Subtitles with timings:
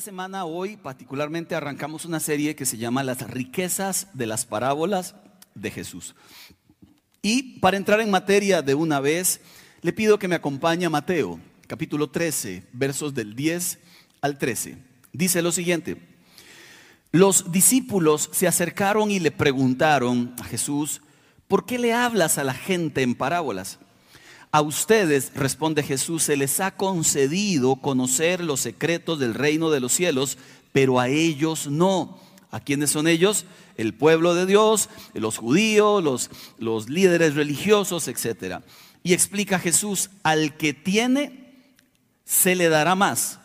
[0.00, 5.14] esta semana, hoy particularmente, arrancamos una serie que se llama Las riquezas de las parábolas
[5.54, 6.14] de Jesús.
[7.20, 9.42] Y para entrar en materia de una vez,
[9.82, 13.78] le pido que me acompañe a Mateo, capítulo 13, versos del 10
[14.22, 14.78] al 13.
[15.12, 16.00] Dice lo siguiente,
[17.12, 21.02] los discípulos se acercaron y le preguntaron a Jesús,
[21.46, 23.78] ¿por qué le hablas a la gente en parábolas?
[24.52, 29.92] A ustedes, responde Jesús, se les ha concedido conocer los secretos del reino de los
[29.92, 30.38] cielos,
[30.72, 32.18] pero a ellos no.
[32.50, 33.44] ¿A quiénes son ellos?
[33.76, 38.56] El pueblo de Dios, los judíos, los, líderes religiosos, etc.
[39.04, 41.54] Y explica Jesús, al que tiene,
[42.24, 43.38] se le dará más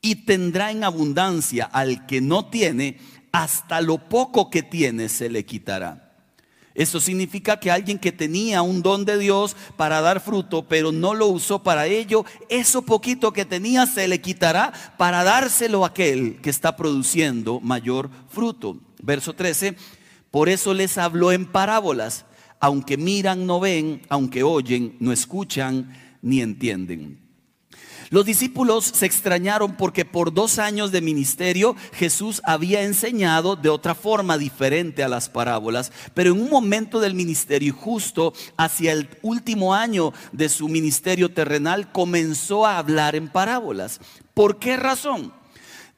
[0.00, 2.98] y tendrá en abundancia al que no tiene,
[3.32, 6.11] hasta lo poco que tiene se le quitará.
[6.74, 11.14] Eso significa que alguien que tenía un don de Dios para dar fruto, pero no
[11.14, 16.40] lo usó para ello, eso poquito que tenía se le quitará para dárselo a aquel
[16.40, 18.78] que está produciendo mayor fruto.
[19.02, 19.76] Verso 13,
[20.30, 22.24] por eso les habló en parábolas,
[22.58, 27.21] aunque miran no ven, aunque oyen no escuchan ni entienden.
[28.12, 33.94] Los discípulos se extrañaron porque por dos años de ministerio Jesús había enseñado de otra
[33.94, 39.74] forma diferente a las parábolas, pero en un momento del ministerio justo hacia el último
[39.74, 43.98] año de su ministerio terrenal comenzó a hablar en parábolas.
[44.34, 45.32] ¿Por qué razón?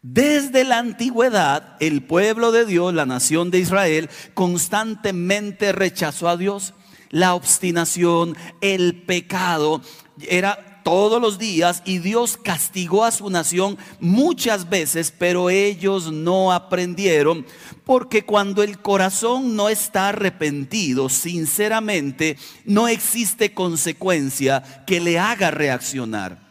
[0.00, 6.74] Desde la antigüedad, el pueblo de Dios, la nación de Israel, constantemente rechazó a Dios.
[7.10, 9.82] La obstinación, el pecado,
[10.28, 16.52] era todos los días y Dios castigó a su nación muchas veces, pero ellos no
[16.52, 17.44] aprendieron,
[17.84, 26.44] porque cuando el corazón no está arrepentido, sinceramente, no existe consecuencia que le haga reaccionar.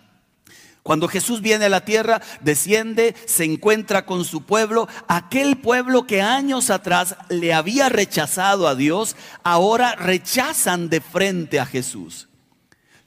[0.81, 6.21] Cuando Jesús viene a la tierra, desciende, se encuentra con su pueblo, aquel pueblo que
[6.21, 12.27] años atrás le había rechazado a Dios, ahora rechazan de frente a Jesús.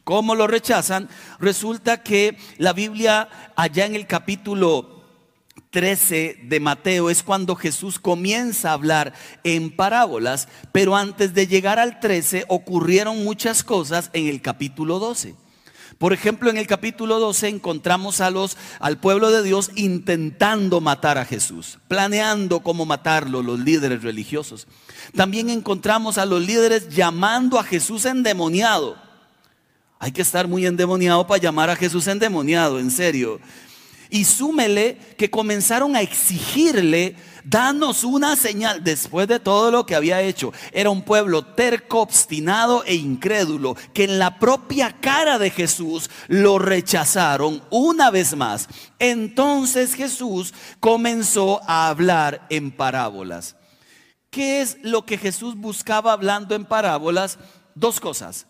[0.07, 1.09] ¿Cómo lo rechazan?
[1.41, 5.03] Resulta que la Biblia allá en el capítulo
[5.71, 11.81] 13 de Mateo es cuando Jesús comienza a hablar en parábolas, pero antes de llegar
[11.81, 15.35] al 13 ocurrieron muchas cosas en el capítulo 12.
[15.99, 21.19] Por ejemplo, en el capítulo 12 encontramos a los, al pueblo de Dios intentando matar
[21.19, 24.69] a Jesús, planeando cómo matarlo los líderes religiosos.
[25.17, 29.05] También encontramos a los líderes llamando a Jesús endemoniado.
[29.99, 33.41] Hay que estar muy endemoniado para llamar a Jesús endemoniado, en serio.
[34.09, 40.23] Y súmele que comenzaron a exigirle, danos una señal después de todo lo que había
[40.23, 40.53] hecho.
[40.73, 46.59] Era un pueblo terco, obstinado e incrédulo, que en la propia cara de Jesús lo
[46.59, 48.69] rechazaron una vez más.
[48.99, 53.57] Entonces Jesús comenzó a hablar en parábolas.
[54.31, 57.39] ¿Qué es lo que Jesús buscaba hablando en parábolas?
[57.75, 58.47] Dos cosas.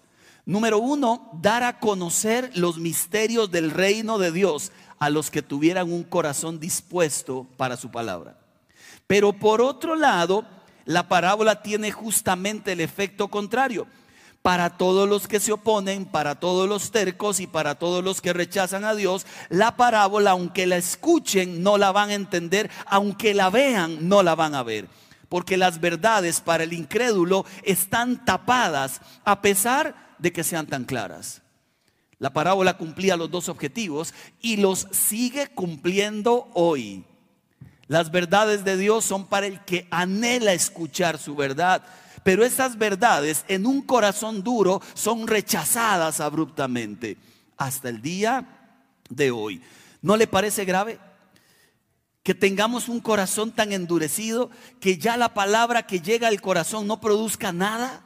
[0.46, 4.70] Número uno, dar a conocer los misterios del reino de Dios
[5.00, 8.38] a los que tuvieran un corazón dispuesto para su palabra.
[9.08, 10.46] Pero por otro lado,
[10.84, 13.88] la parábola tiene justamente el efecto contrario.
[14.40, 18.32] Para todos los que se oponen, para todos los tercos y para todos los que
[18.32, 23.50] rechazan a Dios, la parábola, aunque la escuchen, no la van a entender, aunque la
[23.50, 24.86] vean, no la van a ver.
[25.28, 31.42] Porque las verdades para el incrédulo están tapadas, a pesar de que sean tan claras.
[32.18, 37.04] La parábola cumplía los dos objetivos y los sigue cumpliendo hoy.
[37.88, 41.84] Las verdades de Dios son para el que anhela escuchar su verdad,
[42.24, 47.16] pero esas verdades en un corazón duro son rechazadas abruptamente
[47.56, 48.72] hasta el día
[49.08, 49.62] de hoy.
[50.02, 50.98] ¿No le parece grave?
[52.22, 54.50] Que tengamos un corazón tan endurecido
[54.80, 58.02] que ya la palabra que llega al corazón no produzca nada.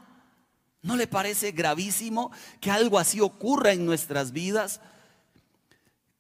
[0.83, 2.31] ¿No le parece gravísimo
[2.61, 4.81] que algo así ocurra en nuestras vidas?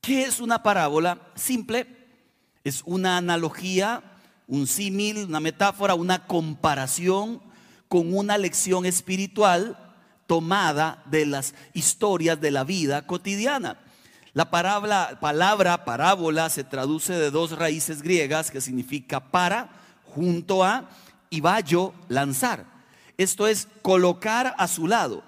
[0.00, 1.18] ¿Qué es una parábola?
[1.34, 1.86] Simple,
[2.62, 4.02] es una analogía,
[4.46, 7.40] un símil, una metáfora, una comparación
[7.88, 9.78] con una lección espiritual
[10.26, 13.78] tomada de las historias de la vida cotidiana.
[14.32, 19.70] La palabra, palabra parábola se traduce de dos raíces griegas que significa para,
[20.04, 20.88] junto a,
[21.30, 22.79] y vallo, lanzar.
[23.20, 25.22] Esto es colocar a su lado.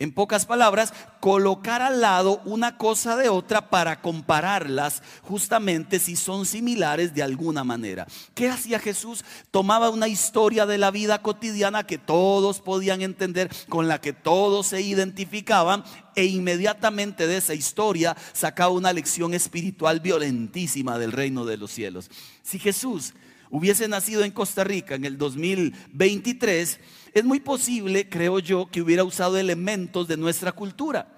[0.00, 6.46] En pocas palabras, colocar al lado una cosa de otra para compararlas justamente si son
[6.46, 8.08] similares de alguna manera.
[8.34, 9.24] ¿Qué hacía Jesús?
[9.52, 14.66] Tomaba una historia de la vida cotidiana que todos podían entender, con la que todos
[14.66, 15.84] se identificaban
[16.16, 22.10] e inmediatamente de esa historia sacaba una lección espiritual violentísima del reino de los cielos.
[22.42, 23.14] Si Jesús
[23.50, 26.80] hubiese nacido en Costa Rica en el 2023,
[27.12, 31.08] es muy posible, creo yo, que hubiera usado elementos de nuestra cultura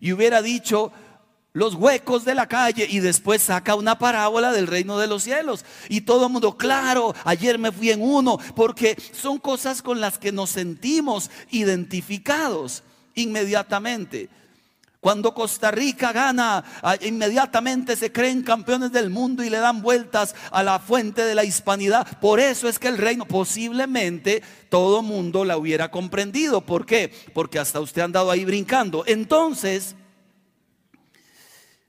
[0.00, 0.92] y hubiera dicho
[1.54, 5.64] los huecos de la calle y después saca una parábola del reino de los cielos.
[5.88, 10.18] Y todo el mundo, claro, ayer me fui en uno, porque son cosas con las
[10.18, 12.82] que nos sentimos identificados
[13.14, 14.28] inmediatamente.
[15.04, 20.34] Cuando Costa Rica gana, ah, inmediatamente se creen campeones del mundo y le dan vueltas
[20.50, 22.18] a la fuente de la hispanidad.
[22.20, 26.62] Por eso es que el reino posiblemente todo mundo la hubiera comprendido.
[26.62, 27.12] ¿Por qué?
[27.34, 29.04] Porque hasta usted ha andado ahí brincando.
[29.06, 29.94] Entonces,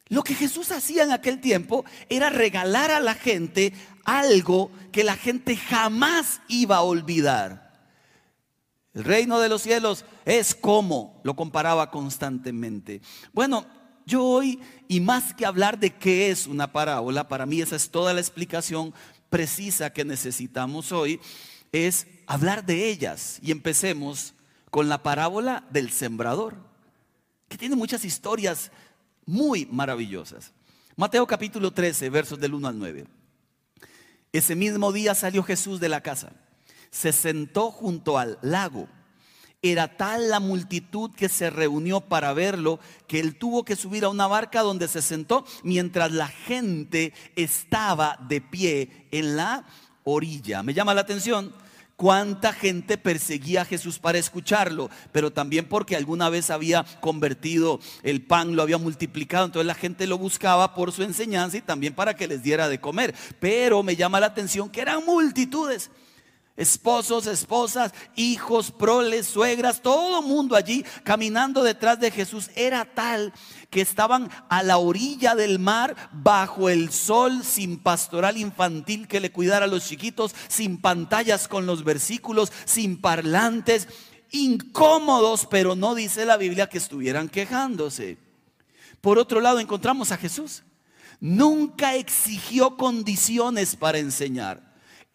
[0.09, 3.71] lo que Jesús hacía en aquel tiempo era regalar a la gente
[4.03, 7.64] algo que la gente jamás iba a olvidar.
[8.95, 13.01] El reino de los cielos es como, lo comparaba constantemente.
[13.33, 13.65] Bueno,
[14.05, 17.89] yo hoy, y más que hablar de qué es una parábola, para mí esa es
[17.89, 18.93] toda la explicación
[19.29, 21.19] precisa que necesitamos hoy,
[21.73, 23.39] es hablar de ellas.
[23.41, 24.33] Y empecemos
[24.71, 26.55] con la parábola del sembrador,
[27.49, 28.71] que tiene muchas historias
[29.25, 30.53] muy maravillosas.
[30.95, 33.07] Mateo capítulo 13, versos del 1 al 9.
[34.31, 36.44] Ese mismo día salió Jesús de la casa
[36.91, 38.87] se sentó junto al lago.
[39.61, 44.09] Era tal la multitud que se reunió para verlo que él tuvo que subir a
[44.09, 49.65] una barca donde se sentó mientras la gente estaba de pie en la
[50.03, 50.61] orilla.
[50.61, 51.51] Me llama la atención
[51.95, 58.21] cuánta gente perseguía a Jesús para escucharlo, pero también porque alguna vez había convertido el
[58.21, 62.15] pan, lo había multiplicado, entonces la gente lo buscaba por su enseñanza y también para
[62.15, 63.15] que les diera de comer.
[63.39, 65.89] Pero me llama la atención que eran multitudes
[66.57, 72.49] esposos, esposas, hijos, proles, suegras, todo mundo allí caminando detrás de Jesús.
[72.55, 73.33] Era tal
[73.69, 79.31] que estaban a la orilla del mar, bajo el sol, sin pastoral infantil que le
[79.31, 83.87] cuidara a los chiquitos, sin pantallas con los versículos, sin parlantes,
[84.31, 88.17] incómodos, pero no dice la Biblia que estuvieran quejándose.
[89.01, 90.63] Por otro lado, encontramos a Jesús.
[91.19, 94.64] Nunca exigió condiciones para enseñar.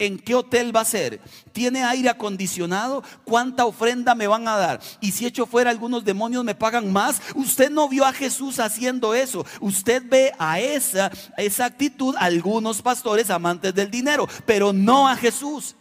[0.01, 1.21] ¿En qué hotel va a ser?
[1.53, 3.05] ¿Tiene aire acondicionado?
[3.23, 4.81] ¿Cuánta ofrenda me van a dar?
[5.03, 7.21] Y si echo fuera algunos demonios me pagan más.
[7.35, 9.45] Usted no vio a Jesús haciendo eso.
[9.61, 15.77] Usted ve a esa, esa actitud algunos pastores amantes del dinero, pero no a Jesús.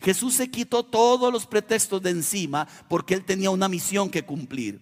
[0.00, 4.80] Jesús se quitó todos los pretextos de encima porque él tenía una misión que cumplir.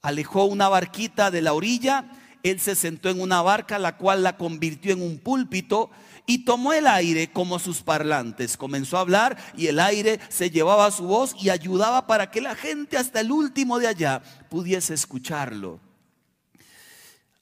[0.00, 2.08] Alejó una barquita de la orilla,
[2.44, 5.90] él se sentó en una barca, la cual la convirtió en un púlpito
[6.26, 8.56] y tomó el aire como sus parlantes.
[8.56, 12.56] Comenzó a hablar y el aire se llevaba su voz y ayudaba para que la
[12.56, 15.80] gente hasta el último de allá pudiese escucharlo.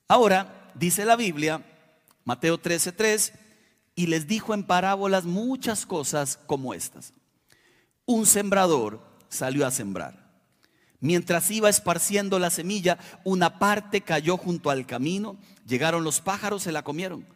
[0.06, 1.64] Ahora, dice la Biblia,
[2.24, 3.32] Mateo 13:3,
[3.96, 7.14] y les dijo en parábolas muchas cosas como estas.
[8.04, 10.24] Un sembrador salió a sembrar.
[11.00, 16.72] Mientras iba esparciendo la semilla, una parte cayó junto al camino, llegaron los pájaros, se
[16.72, 17.26] la comieron.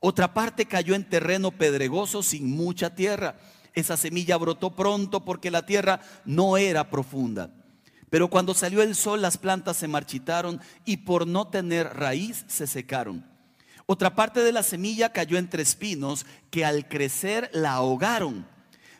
[0.00, 3.38] Otra parte cayó en terreno pedregoso sin mucha tierra.
[3.74, 7.50] Esa semilla brotó pronto porque la tierra no era profunda.
[8.10, 12.66] Pero cuando salió el sol las plantas se marchitaron y por no tener raíz se
[12.66, 13.26] secaron.
[13.86, 18.46] Otra parte de la semilla cayó entre espinos que al crecer la ahogaron.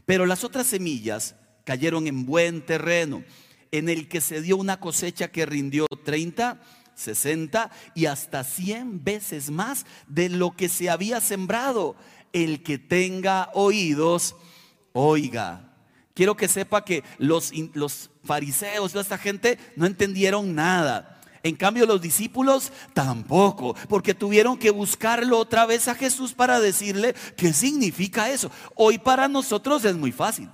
[0.05, 1.35] Pero las otras semillas
[1.65, 3.25] cayeron en buen terreno,
[3.73, 6.61] en el que se dio una cosecha que rindió 30,
[6.97, 11.95] 60 y hasta 100 veces más de lo que se había sembrado.
[12.33, 14.35] El que tenga oídos,
[14.93, 15.73] oiga.
[16.15, 21.21] Quiero que sepa que los, los fariseos, esta gente, no entendieron nada.
[21.43, 27.15] En cambio los discípulos tampoco, porque tuvieron que buscarlo otra vez a Jesús para decirle
[27.37, 28.51] qué significa eso.
[28.75, 30.49] Hoy para nosotros es muy fácil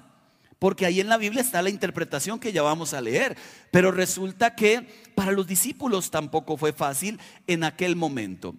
[0.62, 3.36] porque ahí en la Biblia está la interpretación que ya vamos a leer.
[3.72, 8.54] Pero resulta que para los discípulos tampoco fue fácil en aquel momento.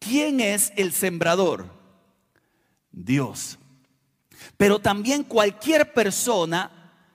[0.00, 1.66] ¿Quién es el sembrador?
[2.90, 3.60] Dios.
[4.56, 6.72] Pero también cualquier persona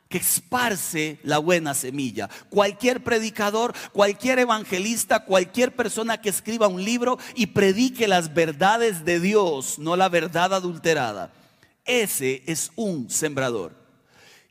[0.07, 2.29] que esparce la buena semilla.
[2.49, 9.19] Cualquier predicador, cualquier evangelista, cualquier persona que escriba un libro y predique las verdades de
[9.19, 11.33] Dios, no la verdad adulterada.
[11.83, 13.83] Ese es un sembrador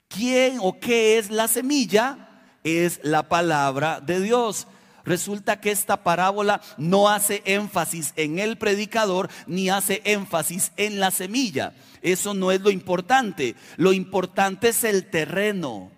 [0.09, 2.29] quién o qué es la semilla
[2.65, 4.67] es la palabra de Dios.
[5.05, 11.11] Resulta que esta parábola no hace énfasis en el predicador ni hace énfasis en la
[11.11, 11.75] semilla.
[12.01, 13.55] Eso no es lo importante.
[13.77, 15.93] Lo importante es el terreno.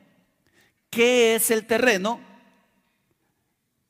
[0.91, 2.21] ¿Qué es el terreno?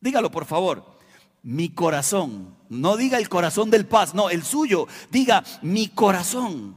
[0.01, 0.99] Dígalo por favor.
[1.43, 2.57] Mi corazón.
[2.69, 4.87] No diga el corazón del paz, no, el suyo.
[5.11, 6.77] Diga mi corazón.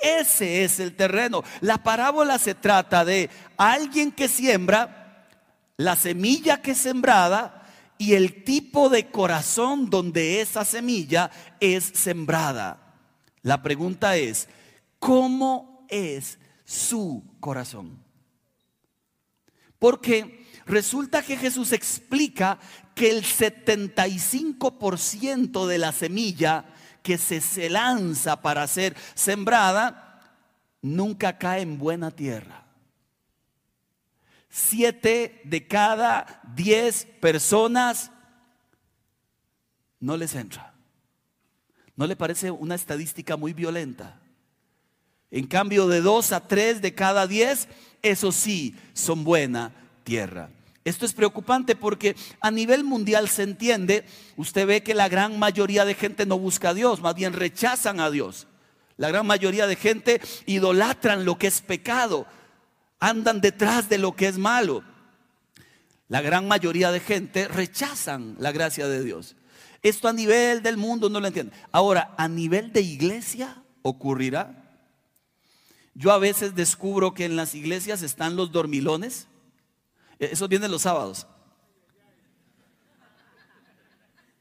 [0.00, 1.44] Ese es el terreno.
[1.60, 5.26] La parábola se trata de alguien que siembra
[5.76, 7.62] la semilla que es sembrada
[7.98, 11.30] y el tipo de corazón donde esa semilla
[11.60, 12.94] es sembrada.
[13.42, 14.48] La pregunta es,
[14.98, 18.02] ¿cómo es su corazón?
[19.78, 22.58] Porque resulta que Jesús explica
[22.94, 26.64] que el 75% de la semilla
[27.02, 30.10] que se, se lanza para ser sembrada
[30.82, 32.64] nunca cae en buena tierra.
[34.48, 38.10] Siete de cada diez personas
[40.00, 40.74] no les entra.
[41.96, 44.18] ¿No le parece una estadística muy violenta?
[45.30, 47.68] En cambio, de dos a tres de cada diez,
[48.02, 50.50] eso sí, son buena tierra.
[50.90, 54.04] Esto es preocupante porque a nivel mundial se entiende,
[54.36, 58.00] usted ve que la gran mayoría de gente no busca a Dios, más bien rechazan
[58.00, 58.48] a Dios.
[58.96, 62.26] La gran mayoría de gente idolatran lo que es pecado
[62.98, 64.82] andan detrás de lo que es malo.
[66.08, 69.36] La gran mayoría de gente rechazan la gracia de Dios.
[69.82, 71.56] Esto a nivel del mundo no lo entienden.
[71.70, 74.76] Ahora, a nivel de iglesia ocurrirá.
[75.94, 79.28] Yo a veces descubro que en las iglesias están los dormilones.
[80.20, 81.26] E, Eso viene los sábados.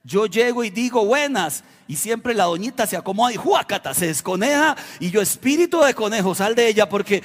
[0.04, 4.76] Yo llego y digo buenas y siempre la doñita se acomoda y juacata, se desconeja
[5.00, 7.24] y yo espíritu de conejo, sal de ella porque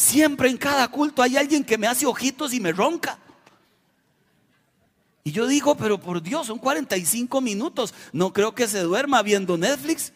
[0.00, 3.18] Siempre en cada culto hay alguien que me hace ojitos y me ronca.
[5.22, 7.92] Y yo digo, pero por Dios, son 45 minutos.
[8.10, 10.14] No creo que se duerma viendo Netflix.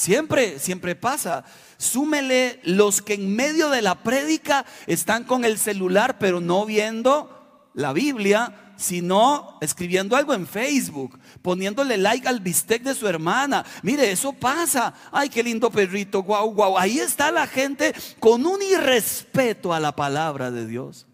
[0.00, 1.44] Siempre, siempre pasa.
[1.76, 7.68] Súmele los que en medio de la prédica están con el celular, pero no viendo
[7.74, 13.62] la Biblia sino escribiendo algo en Facebook, poniéndole like al bistec de su hermana.
[13.82, 14.94] Mire, eso pasa.
[15.12, 16.78] Ay, qué lindo perrito, guau, guau.
[16.78, 21.06] Ahí está la gente con un irrespeto a la palabra de Dios.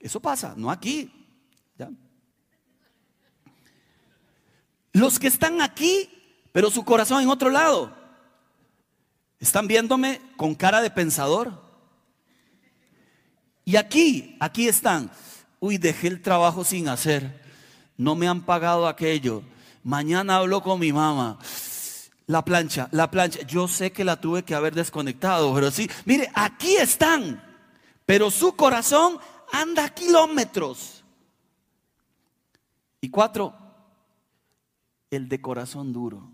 [0.00, 1.08] Eso pasa, no aquí.
[4.92, 6.17] Los que están aquí,
[6.52, 7.96] pero su corazón en otro lado,
[9.38, 11.62] están viéndome con cara de pensador.
[13.64, 15.10] Y aquí, aquí están
[15.60, 17.42] uy, dejé el trabajo sin hacer,
[17.96, 19.42] no me han pagado aquello,
[19.82, 21.38] mañana hablo con mi mamá.
[22.26, 26.30] La plancha, la plancha, yo sé que la tuve que haber desconectado, pero sí, mire,
[26.34, 27.42] aquí están,
[28.04, 29.18] pero su corazón
[29.50, 31.02] anda kilómetros.
[33.00, 33.54] Y cuatro,
[35.10, 36.30] el de corazón duro.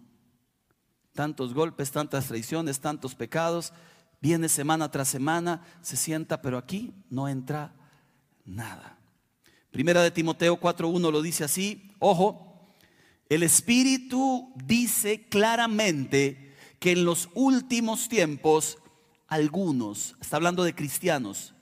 [1.14, 3.72] Tantos golpes, tantas traiciones, tantos pecados,
[4.20, 7.72] viene semana tras semana, se sienta, pero aquí no entra
[8.44, 8.98] nada.
[9.70, 12.74] Primera de Timoteo 4.1 lo dice así, ojo,
[13.28, 18.78] el Espíritu dice claramente que en los últimos tiempos
[19.26, 21.54] algunos, está hablando de cristianos,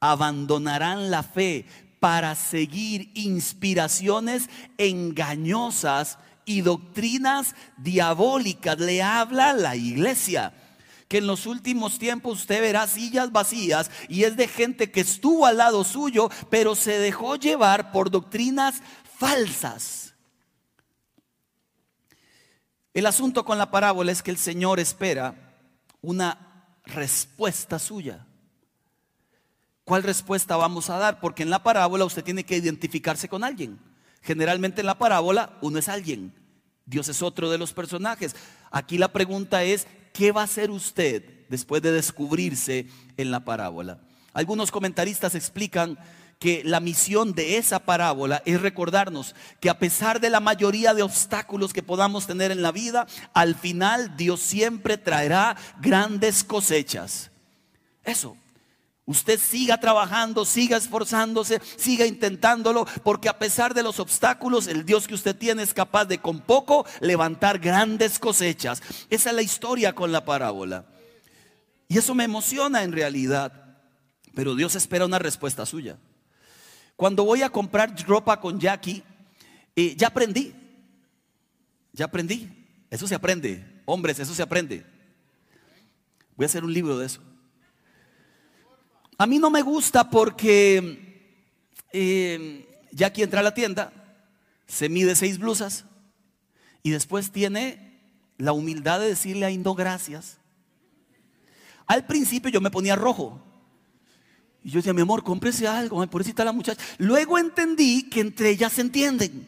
[0.00, 1.66] abandonarán la fe
[2.00, 8.78] para seguir inspiraciones engañosas y doctrinas diabólicas.
[8.78, 10.54] Le habla la iglesia
[11.08, 15.44] que en los últimos tiempos usted verá sillas vacías y es de gente que estuvo
[15.44, 18.76] al lado suyo, pero se dejó llevar por doctrinas
[19.18, 20.14] falsas.
[22.94, 25.34] El asunto con la parábola es que el Señor espera
[26.00, 28.24] una respuesta suya.
[29.84, 31.20] ¿Cuál respuesta vamos a dar?
[31.20, 33.78] Porque en la parábola usted tiene que identificarse con alguien.
[34.26, 36.34] Generalmente en la parábola uno es alguien.
[36.84, 38.34] Dios es otro de los personajes.
[38.72, 44.00] Aquí la pregunta es, ¿qué va a hacer usted después de descubrirse en la parábola?
[44.32, 45.96] Algunos comentaristas explican
[46.40, 51.02] que la misión de esa parábola es recordarnos que a pesar de la mayoría de
[51.02, 57.30] obstáculos que podamos tener en la vida, al final Dios siempre traerá grandes cosechas.
[58.02, 58.36] Eso,
[59.08, 65.06] Usted siga trabajando, siga esforzándose, siga intentándolo, porque a pesar de los obstáculos, el Dios
[65.06, 68.82] que usted tiene es capaz de con poco levantar grandes cosechas.
[69.08, 70.86] Esa es la historia con la parábola.
[71.86, 73.78] Y eso me emociona en realidad,
[74.34, 75.98] pero Dios espera una respuesta suya.
[76.96, 79.04] Cuando voy a comprar ropa con Jackie,
[79.76, 80.52] eh, ya aprendí,
[81.92, 82.50] ya aprendí,
[82.90, 84.84] eso se aprende, hombres, eso se aprende.
[86.34, 87.20] Voy a hacer un libro de eso.
[89.18, 91.32] A mí no me gusta porque
[91.92, 93.92] eh, ya aquí entra a la tienda,
[94.66, 95.84] se mide seis blusas
[96.82, 98.00] y después tiene
[98.36, 100.38] la humildad de decirle a no gracias.
[101.86, 103.40] Al principio yo me ponía rojo.
[104.62, 106.82] Y yo decía, mi amor, cómprese algo, por eso está la muchacha.
[106.98, 109.46] Luego entendí que entre ellas se entienden.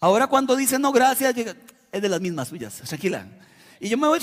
[0.00, 3.26] Ahora cuando dice no gracias, es de las mismas suyas, tranquila.
[3.80, 4.20] Y yo me voy,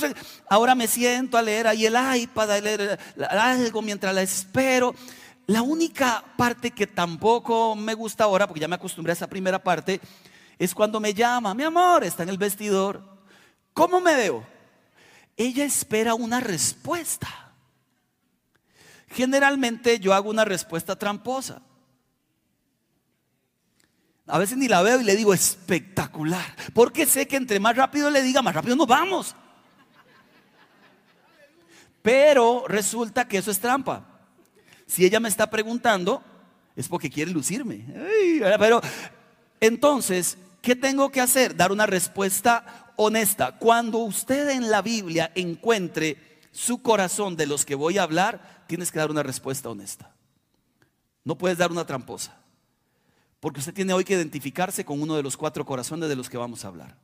[0.50, 4.94] ahora me siento a leer ahí el iPad, a leer algo mientras la espero.
[5.48, 9.64] La única parte que tampoco me gusta ahora, porque ya me acostumbré a esa primera
[9.64, 10.02] parte,
[10.58, 13.02] es cuando me llama, mi amor, está en el vestidor.
[13.74, 14.46] ¿Cómo me veo?
[15.38, 17.28] Ella espera una respuesta.
[19.10, 21.62] Generalmente yo hago una respuesta tramposa.
[24.28, 28.10] A veces ni la veo y le digo espectacular, porque sé que entre más rápido
[28.10, 29.36] le diga, más rápido nos vamos.
[32.06, 34.06] Pero resulta que eso es trampa.
[34.86, 36.22] Si ella me está preguntando,
[36.76, 37.84] es porque quiere lucirme.
[38.60, 38.80] pero
[39.60, 41.56] entonces, ¿qué tengo que hacer?
[41.56, 43.58] Dar una respuesta honesta.
[43.58, 46.18] Cuando usted en la Biblia encuentre
[46.52, 50.14] su corazón de los que voy a hablar, tienes que dar una respuesta honesta.
[51.24, 52.38] No puedes dar una tramposa.
[53.40, 56.38] Porque usted tiene hoy que identificarse con uno de los cuatro corazones de los que
[56.38, 57.00] vamos a hablar.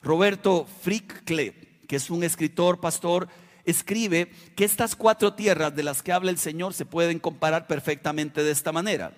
[0.00, 3.28] Roberto Frickle, que es un escritor, pastor,
[3.64, 8.42] escribe que estas cuatro tierras de las que habla el Señor se pueden comparar perfectamente
[8.42, 9.12] de esta manera.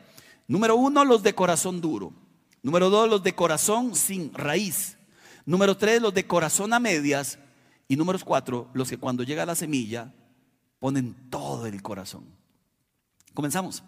[0.48, 2.12] Número uno, los de corazón duro.
[2.62, 4.96] Número dos, los de corazón sin raíz.
[5.44, 7.38] Número tres, los de corazón a medias.
[7.88, 10.12] Y número cuatro, los que cuando llega la semilla
[10.78, 12.24] ponen todo el corazón.
[13.34, 13.82] Comenzamos.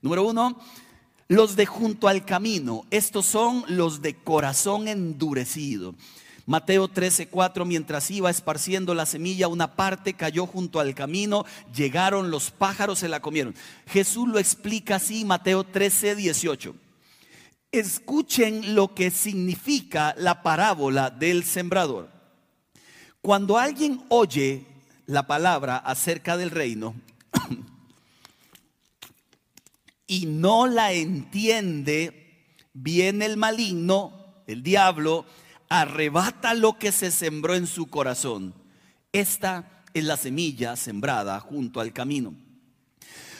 [0.00, 0.58] Número uno,
[1.28, 2.84] los de junto al camino.
[2.90, 5.94] Estos son los de corazón endurecido.
[6.46, 11.44] Mateo 13:4, mientras iba esparciendo la semilla, una parte cayó junto al camino,
[11.74, 13.54] llegaron los pájaros, se la comieron.
[13.86, 16.74] Jesús lo explica así, Mateo 13:18.
[17.70, 22.10] Escuchen lo que significa la parábola del sembrador.
[23.22, 24.66] Cuando alguien oye
[25.06, 26.94] la palabra acerca del reino
[30.06, 35.24] y no la entiende, viene el maligno, el diablo,
[35.80, 38.52] arrebata lo que se sembró en su corazón.
[39.10, 42.34] Esta es la semilla sembrada junto al camino.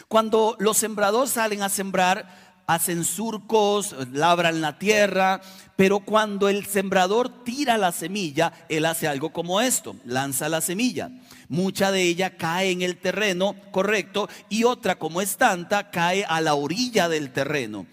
[0.08, 5.42] Cuando los sembradores salen a sembrar, hacen surcos, labran la tierra,
[5.76, 11.10] pero cuando el sembrador tira la semilla, él hace algo como esto, lanza la semilla.
[11.50, 16.40] Mucha de ella cae en el terreno correcto y otra como es tanta cae a
[16.40, 17.86] la orilla del terreno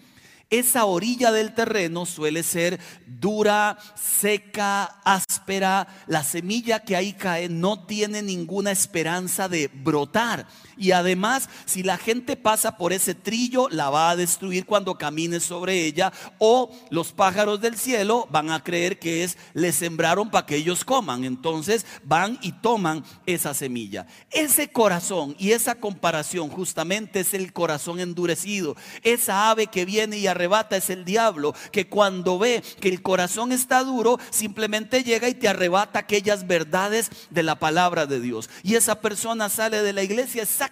[0.50, 5.86] esa orilla del terreno suele ser dura, seca, áspera.
[6.06, 10.46] La semilla que ahí cae no tiene ninguna esperanza de brotar.
[10.80, 15.38] Y además, si la gente pasa por ese trillo, la va a destruir cuando camine
[15.38, 16.10] sobre ella.
[16.38, 20.86] O los pájaros del cielo van a creer que es, le sembraron para que ellos
[20.86, 21.24] coman.
[21.24, 24.06] Entonces van y toman esa semilla.
[24.30, 28.74] Ese corazón y esa comparación justamente es el corazón endurecido.
[29.02, 33.52] Esa ave que viene y arrebata es el diablo, que cuando ve que el corazón
[33.52, 38.48] está duro, simplemente llega y te arrebata aquellas verdades de la palabra de Dios.
[38.62, 40.69] Y esa persona sale de la iglesia exactamente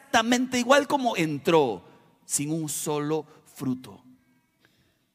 [0.55, 1.85] igual como entró,
[2.25, 4.03] sin un solo fruto.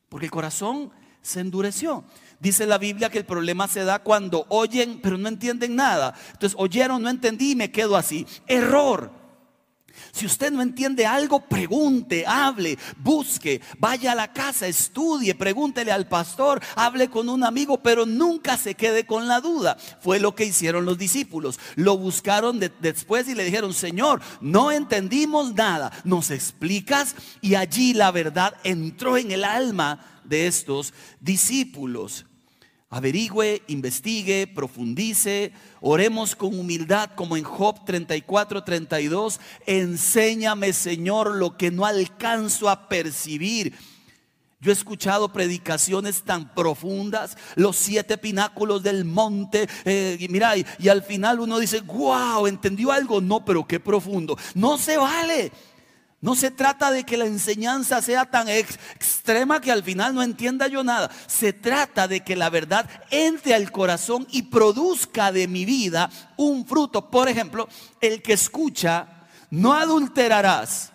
[0.10, 0.91] Porque el corazón
[1.22, 2.04] se endureció.
[2.39, 6.13] Dice la Biblia que el problema se da cuando oyen, pero no entienden nada.
[6.34, 8.28] Entonces, oyeron, no entendí y me quedo así.
[8.48, 9.23] Error.
[10.12, 16.08] Si usted no entiende algo, pregunte, hable, busque, vaya a la casa, estudie, pregúntele al
[16.08, 19.77] pastor, hable con un amigo, pero nunca se quede con la duda.
[20.01, 21.60] Fue lo que hicieron los discípulos.
[21.75, 27.15] Lo buscaron después y le dijeron, Señor, no entendimos nada, ¿nos explicas?
[27.41, 32.25] Y allí la verdad entró en el alma de estos discípulos.
[32.93, 35.51] Averigüe, investigue, profundice,
[35.82, 39.39] oremos con humildad como en Job 34, 32.
[39.65, 43.73] Enséñame, Señor, lo que no alcanzo a percibir.
[44.62, 49.67] Yo he escuchado predicaciones tan profundas, los siete pináculos del monte.
[49.86, 53.21] Eh, y mira, y, al final uno dice, wow, ¿entendió algo?
[53.21, 54.38] No, pero qué profundo.
[54.53, 55.51] No se vale.
[56.24, 60.68] No se trata de que la enseñanza sea tan extrema que al final no entienda
[60.68, 61.12] yo nada.
[61.28, 66.66] Se trata de que la verdad entre al corazón y produzca de mi vida un
[66.66, 67.12] fruto.
[67.12, 67.68] Por ejemplo,
[68.00, 70.92] el que escucha, no adulterarás.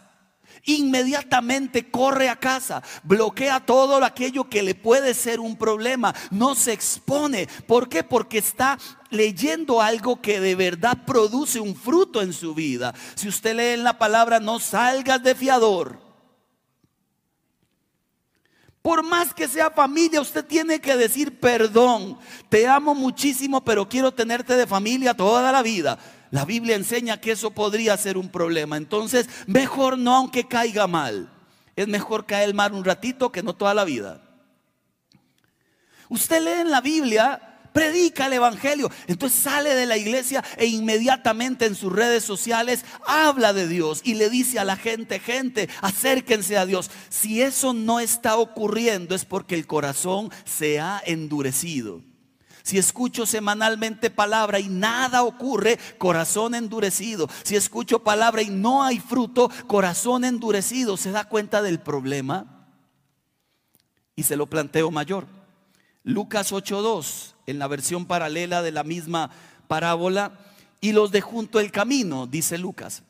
[0.68, 6.72] Inmediatamente corre a casa, bloquea todo aquello que le puede ser un problema, no se
[6.72, 7.48] expone.
[7.66, 8.04] ¿Por qué?
[8.04, 8.78] Porque está
[9.10, 12.94] leyendo algo que de verdad produce un fruto en su vida.
[13.14, 16.08] Si usted lee en la palabra, no salgas de fiador.
[18.82, 22.18] Por más que sea familia, usted tiene que decir perdón.
[22.48, 25.98] Te amo muchísimo, pero quiero tenerte de familia toda la vida.
[26.30, 28.76] La Biblia enseña que eso podría ser un problema.
[28.76, 31.32] Entonces, mejor no aunque caiga mal.
[31.76, 34.20] Es mejor caer mal un ratito que no toda la vida.
[36.08, 38.90] Usted lee en la Biblia predica el Evangelio.
[39.06, 44.14] Entonces sale de la iglesia e inmediatamente en sus redes sociales habla de Dios y
[44.14, 46.90] le dice a la gente, gente, acérquense a Dios.
[47.08, 52.02] Si eso no está ocurriendo es porque el corazón se ha endurecido.
[52.68, 57.26] Si escucho semanalmente palabra y nada ocurre, corazón endurecido.
[57.42, 60.98] Si escucho palabra y no hay fruto, corazón endurecido.
[60.98, 62.68] ¿Se da cuenta del problema?
[64.14, 65.26] Y se lo planteo mayor.
[66.04, 69.30] Lucas 8.2, en la versión paralela de la misma
[69.66, 70.38] parábola,
[70.82, 73.02] y los de junto el camino, dice Lucas,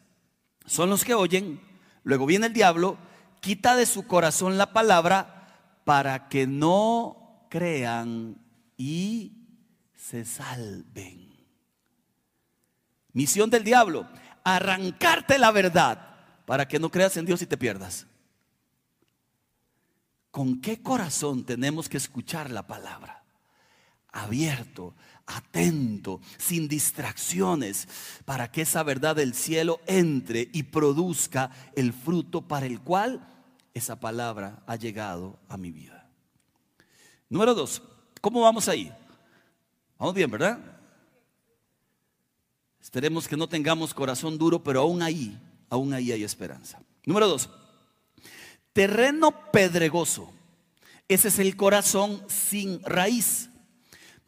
[0.66, 1.61] son los que oyen,
[2.05, 2.97] luego viene el diablo,
[3.40, 8.37] quita de su corazón la palabra para que no crean
[8.77, 9.38] y
[10.09, 11.29] se salven.
[13.12, 14.09] Misión del diablo,
[14.42, 16.16] arrancarte la verdad
[16.47, 18.07] para que no creas en Dios y te pierdas.
[20.31, 23.23] ¿Con qué corazón tenemos que escuchar la palabra?
[24.11, 24.94] Abierto,
[25.27, 27.87] atento, sin distracciones,
[28.25, 33.29] para que esa verdad del cielo entre y produzca el fruto para el cual
[33.75, 36.09] esa palabra ha llegado a mi vida.
[37.29, 37.83] Número dos,
[38.23, 38.90] ¿cómo vamos ahí?
[39.99, 40.59] Vamos bien, ¿verdad?
[42.81, 46.81] Esperemos que no tengamos corazón duro, pero aún ahí, aún ahí hay esperanza.
[47.05, 47.51] Número dos,
[48.73, 50.33] terreno pedregoso.
[51.09, 53.51] Ese es el corazón sin raíz.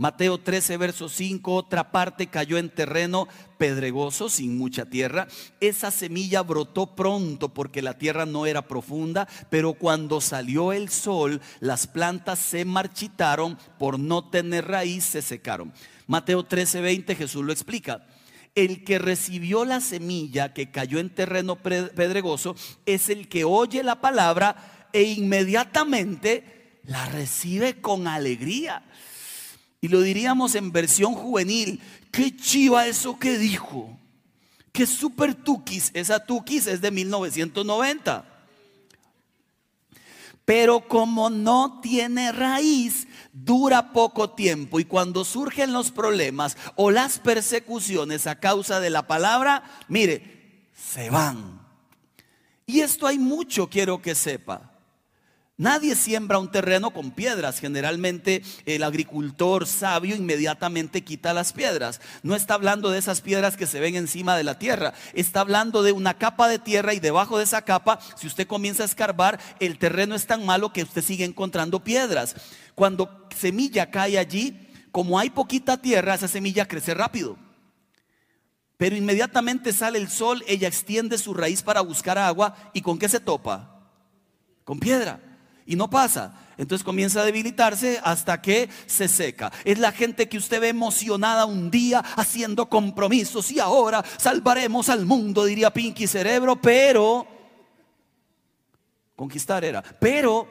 [0.00, 5.28] Mateo 13, verso 5, otra parte cayó en terreno pedregoso, sin mucha tierra.
[5.60, 11.42] Esa semilla brotó pronto porque la tierra no era profunda, pero cuando salió el sol,
[11.60, 15.70] las plantas se marchitaron, por no tener raíz se secaron.
[16.06, 18.06] Mateo 13, 20, Jesús lo explica.
[18.54, 24.00] El que recibió la semilla que cayó en terreno pedregoso es el que oye la
[24.00, 28.82] palabra e inmediatamente la recibe con alegría.
[29.80, 33.96] Y lo diríamos en versión juvenil, qué chiva eso que dijo.
[34.72, 35.90] Qué super tukis.
[35.94, 38.26] Esa tukis es de 1990.
[40.44, 44.80] Pero como no tiene raíz, dura poco tiempo.
[44.80, 51.08] Y cuando surgen los problemas o las persecuciones a causa de la palabra, mire, se
[51.08, 51.60] van.
[52.66, 54.69] Y esto hay mucho, quiero que sepa.
[55.60, 57.60] Nadie siembra un terreno con piedras.
[57.60, 62.00] Generalmente el agricultor sabio inmediatamente quita las piedras.
[62.22, 64.94] No está hablando de esas piedras que se ven encima de la tierra.
[65.12, 68.84] Está hablando de una capa de tierra y debajo de esa capa, si usted comienza
[68.84, 72.36] a escarbar, el terreno es tan malo que usted sigue encontrando piedras.
[72.74, 77.36] Cuando semilla cae allí, como hay poquita tierra, esa semilla crece rápido.
[78.78, 83.10] Pero inmediatamente sale el sol, ella extiende su raíz para buscar agua y ¿con qué
[83.10, 83.78] se topa?
[84.64, 85.20] Con piedra
[85.70, 86.34] y no pasa.
[86.58, 89.52] Entonces comienza a debilitarse hasta que se seca.
[89.64, 95.06] Es la gente que usted ve emocionada un día haciendo compromisos y ahora salvaremos al
[95.06, 97.24] mundo, diría Pinky Cerebro, pero
[99.14, 100.48] conquistar era, pero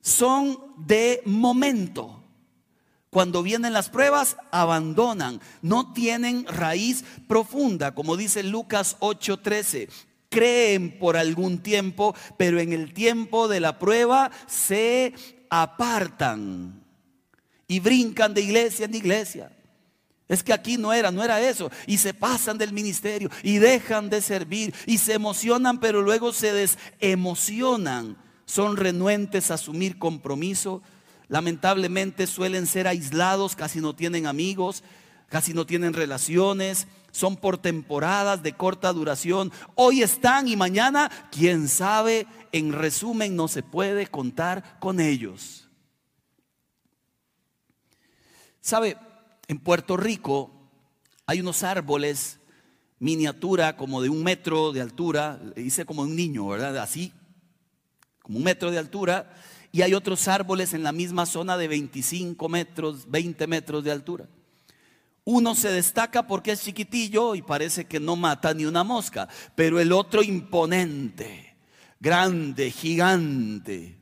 [0.00, 2.22] son de momento.
[3.10, 9.88] Cuando vienen las pruebas, abandonan, no tienen raíz profunda, como dice Lucas 8:13
[10.28, 15.14] creen por algún tiempo, pero en el tiempo de la prueba se
[15.50, 16.82] apartan
[17.68, 19.52] y brincan de iglesia en iglesia.
[20.28, 21.70] Es que aquí no era, no era eso.
[21.86, 26.52] Y se pasan del ministerio y dejan de servir y se emocionan, pero luego se
[26.52, 28.16] desemocionan.
[28.44, 30.82] Son renuentes a asumir compromiso.
[31.28, 34.82] Lamentablemente suelen ser aislados, casi no tienen amigos,
[35.28, 39.50] casi no tienen relaciones, son por temporadas de corta duración.
[39.74, 45.68] Hoy están y mañana, quién sabe, en resumen, no se puede contar con ellos.
[48.60, 48.98] ¿Sabe?
[49.48, 50.50] En Puerto Rico
[51.24, 52.38] hay unos árboles
[52.98, 56.76] miniatura como de un metro de altura, hice como un niño, ¿verdad?
[56.78, 57.14] Así,
[58.22, 59.34] como un metro de altura,
[59.72, 64.28] y hay otros árboles en la misma zona de 25 metros, 20 metros de altura.
[65.28, 69.80] Uno se destaca porque es chiquitillo y parece que no mata ni una mosca, pero
[69.80, 71.56] el otro imponente.
[71.98, 73.98] grande, gigante.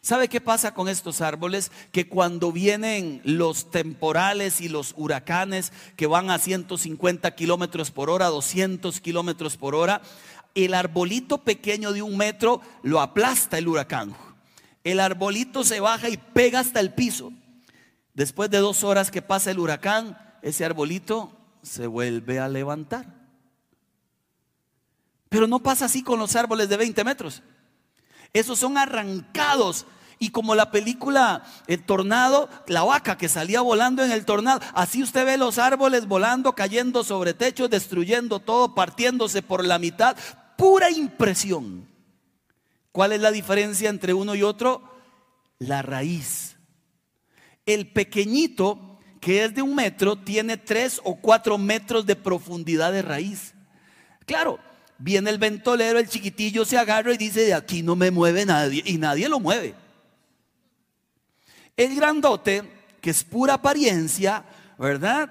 [0.00, 1.70] ¿Sabe qué pasa con estos árboles?
[1.92, 8.26] Que cuando vienen los temporales y los huracanes que van a 150 kilómetros por hora,
[8.26, 10.02] 200 kilómetros por hora,
[10.56, 14.16] el arbolito pequeño de un metro lo aplasta el huracán.
[14.82, 17.32] El arbolito se baja y pega hasta el piso.
[18.16, 23.04] Después de dos horas que pasa el huracán, ese arbolito se vuelve a levantar.
[25.28, 27.42] Pero no pasa así con los árboles de 20 metros.
[28.32, 29.84] Esos son arrancados
[30.18, 35.02] y como la película El Tornado, la vaca que salía volando en el tornado, así
[35.02, 40.16] usted ve los árboles volando, cayendo sobre techos, destruyendo todo, partiéndose por la mitad.
[40.56, 41.86] Pura impresión.
[42.92, 44.82] ¿Cuál es la diferencia entre uno y otro?
[45.58, 46.55] La raíz.
[47.66, 53.02] El pequeñito, que es de un metro, tiene tres o cuatro metros de profundidad de
[53.02, 53.54] raíz.
[54.24, 54.58] Claro,
[54.98, 58.82] viene el ventolero, el chiquitillo se agarra y dice, de aquí no me mueve nadie,
[58.84, 59.74] y nadie lo mueve.
[61.76, 62.62] El grandote,
[63.00, 64.44] que es pura apariencia,
[64.78, 65.28] ¿verdad?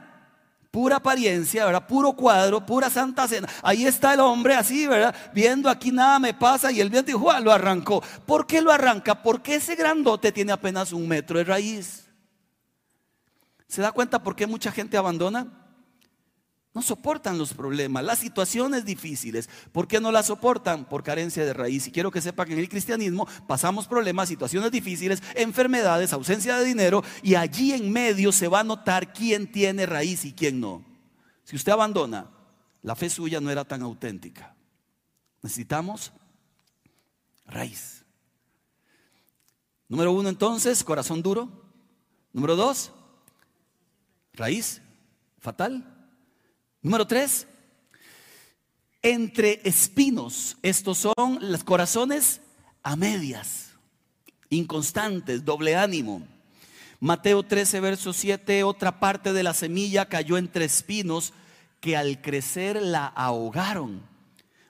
[0.70, 1.88] Pura apariencia, ¿verdad?
[1.88, 3.48] Puro cuadro, pura santa cena.
[3.64, 5.16] Ahí está el hombre así, ¿verdad?
[5.34, 8.04] Viendo aquí nada me pasa y el viento dijo, lo arrancó.
[8.26, 9.24] ¿Por qué lo arranca?
[9.24, 12.05] Porque ese grandote tiene apenas un metro de raíz.
[13.76, 15.52] ¿Se da cuenta por qué mucha gente abandona?
[16.74, 19.50] No soportan los problemas, las situaciones difíciles.
[19.74, 20.86] ¿Por qué no las soportan?
[20.86, 21.86] Por carencia de raíz.
[21.86, 26.64] Y quiero que sepa que en el cristianismo pasamos problemas, situaciones difíciles, enfermedades, ausencia de
[26.64, 30.86] dinero, y allí en medio se va a notar quién tiene raíz y quién no.
[31.44, 32.32] Si usted abandona,
[32.82, 34.56] la fe suya no era tan auténtica.
[35.44, 36.14] Necesitamos
[37.46, 38.06] raíz.
[39.90, 41.50] Número uno entonces, corazón duro.
[42.32, 42.94] Número dos,
[44.36, 44.82] raíz
[45.40, 45.84] fatal.
[46.82, 47.48] Número tres,
[49.02, 50.58] entre espinos.
[50.62, 52.42] Estos son los corazones
[52.84, 53.72] a medias,
[54.50, 56.26] inconstantes, doble ánimo.
[57.00, 61.34] Mateo 13, verso 7, otra parte de la semilla cayó entre espinos
[61.82, 64.02] que al crecer la ahogaron.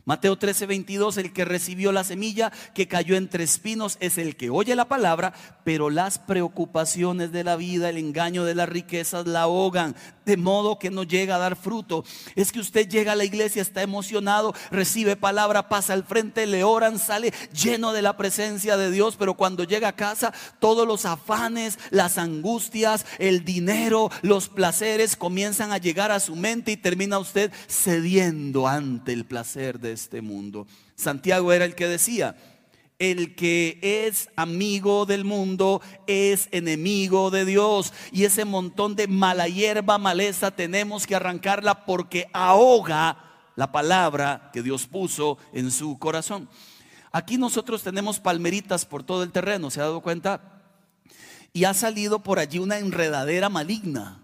[0.06, 4.52] Mateo 13, 22, el que recibió la semilla que cayó entre espinos es el que
[4.52, 9.41] oye la palabra, pero las preocupaciones de la vida, el engaño de las riquezas la
[9.41, 12.04] ahogan, de modo que no llega a dar fruto.
[12.36, 16.64] Es que usted llega a la iglesia, está emocionado, recibe palabra, pasa al frente, le
[16.64, 21.06] oran, sale lleno de la presencia de Dios, pero cuando llega a casa, todos los
[21.06, 27.20] afanes, las angustias, el dinero, los placeres comienzan a llegar a su mente y termina
[27.20, 30.68] usted cediendo ante el placer de este mundo.
[30.96, 32.36] Santiago era el que decía,
[32.99, 37.93] el que es amigo del mundo es enemigo de Dios.
[38.12, 44.62] Y ese montón de mala hierba, maleza, tenemos que arrancarla porque ahoga la palabra que
[44.62, 46.49] Dios puso en su corazón.
[47.12, 50.63] Aquí nosotros tenemos palmeritas por todo el terreno, ¿se ha dado cuenta?
[51.53, 54.21] Y ha salido por allí una enredadera maligna.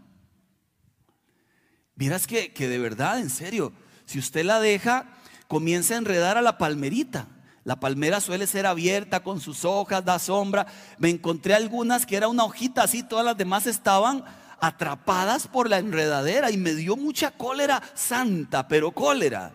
[1.95, 3.71] Miras que, que de verdad, en serio,
[4.05, 7.27] si usted la deja, comienza a enredar a la palmerita.
[7.63, 10.65] La palmera suele ser abierta con sus hojas, da sombra.
[10.97, 14.23] Me encontré algunas que era una hojita así, todas las demás estaban
[14.59, 19.53] atrapadas por la enredadera y me dio mucha cólera santa, pero cólera.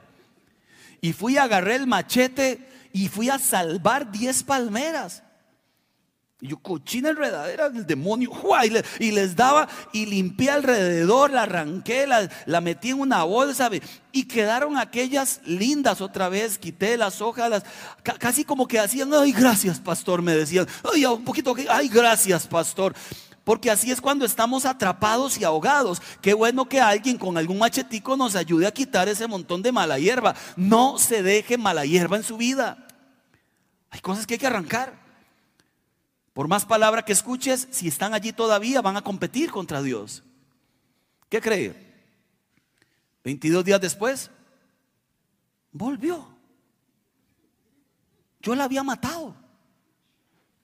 [1.01, 5.23] Y fui, agarré el machete y fui a salvar 10 palmeras.
[6.39, 8.31] Y yo, cochina enredadera del demonio,
[8.99, 13.71] y les daba y limpié alrededor, la arranqué, la, metí en una bolsa
[14.13, 16.59] y quedaron aquellas lindas otra vez.
[16.59, 17.63] Quité las hojas,
[18.19, 22.95] casi como que hacían, ay, gracias, pastor, me decían, ay, un poquito, ay, gracias, pastor.
[23.43, 26.03] Porque así es cuando estamos atrapados y ahogados.
[26.21, 30.01] Qué bueno que alguien con algún machetico nos ayude a quitar ese montón de mala
[30.01, 30.35] hierba.
[30.57, 32.89] No se deje mala hierba en su vida.
[33.89, 35.06] Hay cosas que hay que arrancar.
[36.37, 40.23] Por más palabra que escuches, si están allí todavía, van a competir contra Dios.
[41.31, 41.75] ¿Qué cree?
[43.25, 44.31] 22 días después,
[45.73, 46.29] volvió.
[48.43, 49.35] Yo la había matado.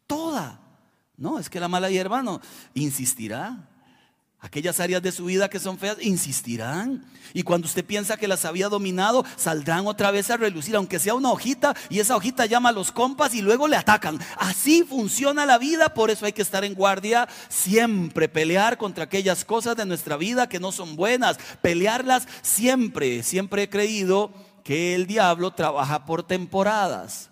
[0.06, 0.60] Toda.
[1.16, 2.42] No, es que la mala hierba no
[2.74, 3.66] insistirá.
[4.44, 7.04] Aquellas áreas de su vida que son feas insistirán.
[7.32, 11.14] Y cuando usted piensa que las había dominado, saldrán otra vez a relucir, aunque sea
[11.14, 14.18] una hojita, y esa hojita llama a los compas y luego le atacan.
[14.36, 19.44] Así funciona la vida, por eso hay que estar en guardia, siempre pelear contra aquellas
[19.44, 23.22] cosas de nuestra vida que no son buenas, pelearlas siempre.
[23.22, 24.32] Siempre he creído
[24.64, 27.30] que el diablo trabaja por temporadas.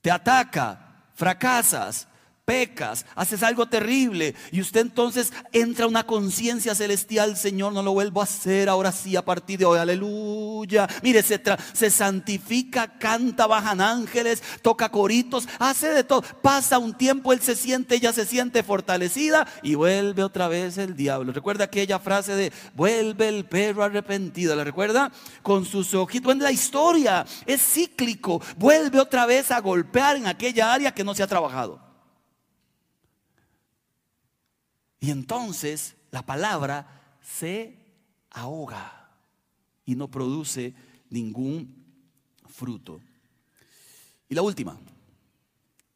[0.00, 2.06] Te ataca, fracasas,
[2.44, 8.20] pecas, haces algo terrible y usted entonces entra una conciencia celestial, Señor, no lo vuelvo
[8.20, 10.86] a hacer, ahora sí a partir de hoy, aleluya.
[11.02, 11.40] Mire, se,
[11.72, 16.22] se santifica, canta, bajan ángeles, toca coritos, hace de todo.
[16.42, 20.94] Pasa un tiempo, él se siente, ella se siente fortalecida y vuelve otra vez el
[20.94, 21.32] diablo.
[21.32, 25.10] Recuerda aquella frase de vuelve el perro arrepentido, ¿la recuerda?
[25.42, 30.72] Con sus ojitos, en la historia es cíclico, vuelve otra vez a golpear en aquella
[30.72, 31.93] área que no se ha trabajado.
[35.04, 37.76] Y entonces la palabra se
[38.30, 39.10] ahoga
[39.84, 40.72] y no produce
[41.10, 41.84] ningún
[42.48, 43.02] fruto.
[44.30, 44.78] Y la última,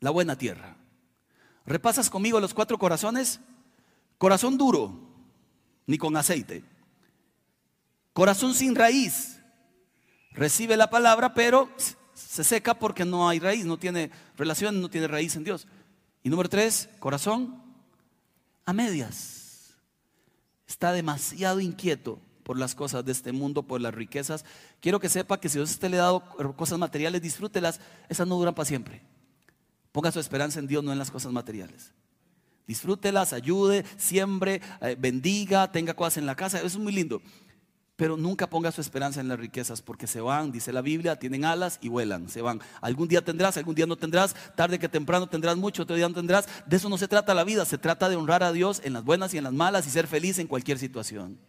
[0.00, 0.76] la buena tierra.
[1.64, 3.40] ¿Repasas conmigo los cuatro corazones?
[4.18, 4.92] Corazón duro,
[5.86, 6.62] ni con aceite.
[8.12, 9.40] Corazón sin raíz.
[10.32, 11.70] Recibe la palabra, pero
[12.12, 15.66] se seca porque no hay raíz, no tiene relación, no tiene raíz en Dios.
[16.22, 17.67] Y número tres, corazón
[18.68, 19.72] a medias.
[20.66, 24.44] Está demasiado inquieto por las cosas de este mundo, por las riquezas.
[24.83, 26.20] Quiero que sepa que si Dios usted le ha dado
[26.54, 27.81] cosas materiales, disfrútelas.
[28.11, 29.00] Esas no duran para siempre.
[29.90, 31.94] Ponga su esperanza en Dios, no en las cosas materiales.
[32.66, 36.59] Disfrútelas, ayude, siembre, eh, bendiga, tenga cosas en la casa.
[36.59, 37.22] Eso es muy lindo.
[37.98, 41.44] Pero nunca ponga su esperanza en las riquezas porque se van, dice la Biblia, tienen
[41.44, 42.61] alas y vuelan, se van.
[42.80, 46.14] Algún día tendrás, algún día no tendrás, tarde que temprano tendrás mucho, otro día no
[46.14, 46.46] tendrás.
[46.64, 49.02] De eso no se trata la vida, se trata de honrar a Dios en las
[49.02, 51.40] buenas y en las malas y ser feliz en cualquier situación.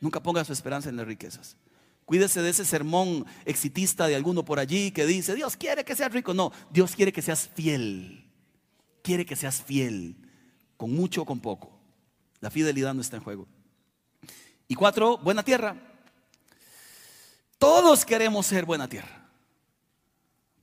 [0.00, 1.56] Nunca ponga su esperanza en las riquezas.
[2.04, 6.12] Cuídese de ese sermón exitista de alguno por allí que dice, Dios quiere que seas
[6.12, 6.34] rico.
[6.34, 8.30] No, Dios quiere que seas fiel.
[9.02, 10.18] Quiere que seas fiel,
[10.76, 11.80] con mucho o con poco.
[12.38, 13.48] La fidelidad no está en juego.
[14.68, 15.76] Y cuatro, buena tierra.
[17.58, 19.26] Todos queremos ser buena tierra.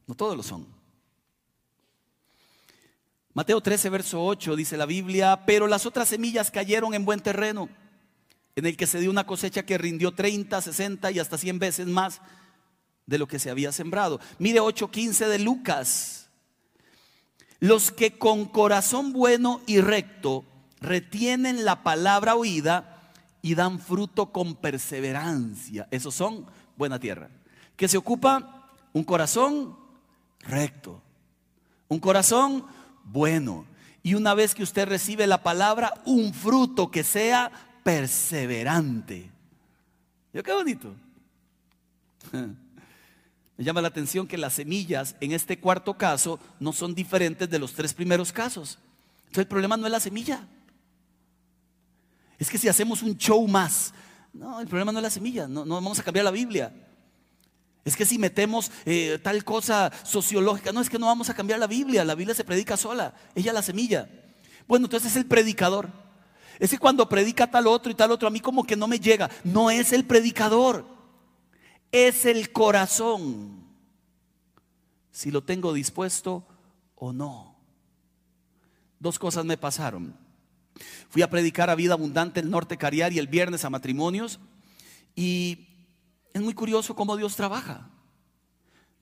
[0.08, 0.68] No todos lo son.
[3.34, 7.68] Mateo 13, verso 8 dice la Biblia, pero las otras semillas cayeron en buen terreno,
[8.56, 11.88] en el que se dio una cosecha que rindió 30, 60 y hasta 100 veces
[11.88, 12.22] más
[13.06, 14.22] de lo que se había sembrado.
[14.40, 16.30] Mire 8:15 de Lucas.
[17.60, 20.46] Los que con corazón bueno y recto
[20.80, 22.95] retienen la palabra oída,
[23.46, 25.88] y dan fruto con perseverancia.
[25.92, 27.30] Esos son buena tierra.
[27.76, 29.78] Que se ocupa un corazón
[30.40, 31.00] recto,
[31.88, 32.66] un corazón
[33.04, 33.68] bueno.
[34.02, 37.52] Y una vez que usted recibe la palabra, un fruto que sea
[37.84, 39.30] perseverante.
[40.34, 40.96] ¿Yo qué bonito?
[42.32, 47.60] Me llama la atención que las semillas en este cuarto caso no son diferentes de
[47.60, 48.80] los tres primeros casos.
[49.26, 50.48] Entonces el problema no es la semilla.
[52.38, 53.94] Es que si hacemos un show más,
[54.34, 56.74] no, el problema no es la semilla, no, vamos a cambiar la Biblia.
[57.86, 61.60] Es que si metemos eh, tal cosa sociológica, no es que no vamos a cambiar
[61.60, 64.10] la Biblia, la Biblia se predica sola, ella la semilla.
[64.68, 65.90] Bueno, entonces es el predicador.
[66.60, 69.00] Es que cuando predica tal otro y tal otro, a mí como que no me
[69.00, 69.30] llega.
[69.44, 70.86] No es el predicador,
[71.92, 73.64] es el corazón.
[75.12, 76.46] Si lo tengo dispuesto
[76.96, 77.56] o no.
[79.00, 80.25] Dos cosas me pasaron.
[81.10, 84.40] Fui a predicar a vida abundante el norte cariar y el viernes a matrimonios.
[85.16, 85.68] Y
[86.34, 87.90] es muy curioso cómo Dios trabaja.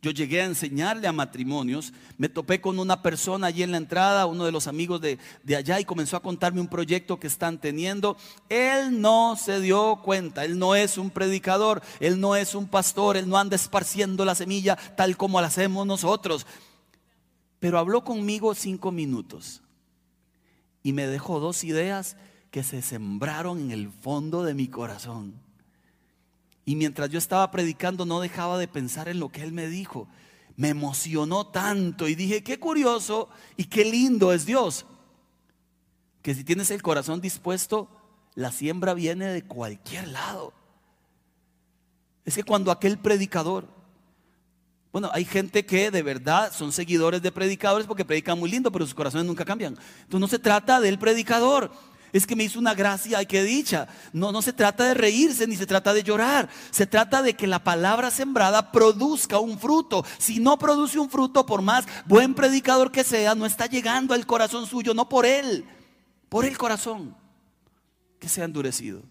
[0.03, 4.25] Yo llegué a enseñarle a matrimonios, me topé con una persona allí en la entrada,
[4.25, 7.57] uno de los amigos de, de, allá, y comenzó a contarme un proyecto que están
[7.57, 8.17] teniendo.
[8.49, 13.15] Él no se dio cuenta, él no es un predicador, él no es un pastor,
[13.15, 16.45] él no anda esparciendo la semilla tal como la hacemos nosotros.
[17.59, 19.62] Pero habló conmigo cinco minutos
[20.83, 22.17] y me dejó dos ideas
[22.51, 25.33] que se sembraron en el fondo de mi corazón.
[26.65, 30.07] Y mientras yo estaba predicando no dejaba de pensar en lo que él me dijo.
[30.55, 34.85] Me emocionó tanto y dije, qué curioso y qué lindo es Dios.
[36.21, 37.89] Que si tienes el corazón dispuesto,
[38.35, 40.53] la siembra viene de cualquier lado.
[42.25, 43.67] Es que cuando aquel predicador
[44.93, 48.85] bueno, hay gente que de verdad son seguidores de predicadores porque predican muy lindo, pero
[48.85, 49.75] sus corazones nunca cambian.
[50.03, 51.71] Entonces no se trata del predicador.
[52.11, 53.87] Es que me hizo una gracia, hay que dicha.
[54.13, 56.47] No, no se trata de reírse ni se trata de llorar.
[56.69, 60.05] Se trata de que la palabra sembrada produzca un fruto.
[60.19, 64.27] Si no produce un fruto, por más buen predicador que sea, no está llegando al
[64.27, 65.65] corazón suyo, no por él,
[66.29, 67.17] por el corazón
[68.19, 69.01] que se ha endurecido.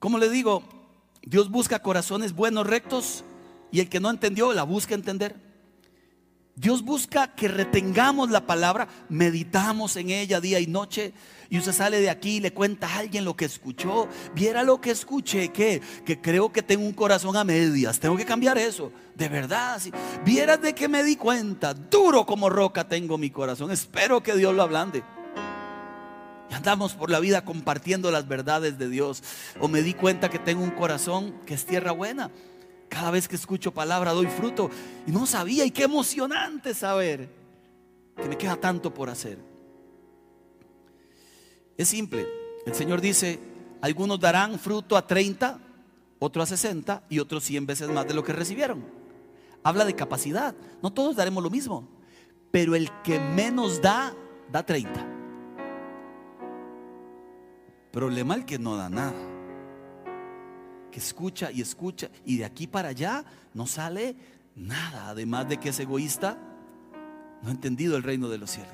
[0.00, 0.75] Como le digo,
[1.26, 3.24] Dios busca corazones buenos, rectos,
[3.72, 5.34] y el que no entendió la busca entender.
[6.54, 11.12] Dios busca que retengamos la palabra, meditamos en ella día y noche.
[11.50, 14.08] Y usted sale de aquí y le cuenta a alguien lo que escuchó.
[14.34, 18.00] Viera lo que escuché, que, que creo que tengo un corazón a medias.
[18.00, 18.90] Tengo que cambiar eso.
[19.14, 19.80] De verdad.
[19.80, 19.92] Si
[20.24, 23.70] vieras de que me di cuenta, duro como roca tengo mi corazón.
[23.72, 25.02] Espero que Dios lo ablande.
[26.50, 29.22] Y andamos por la vida compartiendo las verdades de Dios.
[29.60, 32.30] O me di cuenta que tengo un corazón que es tierra buena.
[32.88, 34.70] Cada vez que escucho palabra doy fruto.
[35.06, 37.28] Y no sabía, y qué emocionante saber
[38.16, 39.38] que me queda tanto por hacer.
[41.76, 42.26] Es simple.
[42.64, 43.38] El Señor dice,
[43.80, 45.58] algunos darán fruto a 30,
[46.18, 48.84] otros a 60 y otros 100 veces más de lo que recibieron.
[49.62, 50.54] Habla de capacidad.
[50.82, 51.88] No todos daremos lo mismo.
[52.50, 54.14] Pero el que menos da,
[54.50, 55.15] da 30.
[57.96, 59.36] Problema el que no da nada
[60.96, 63.24] escucha y escucha y de aquí para allá
[63.54, 64.16] no sale
[64.54, 66.38] nada, además de que es egoísta,
[67.42, 68.72] no ha entendido el reino de los cielos.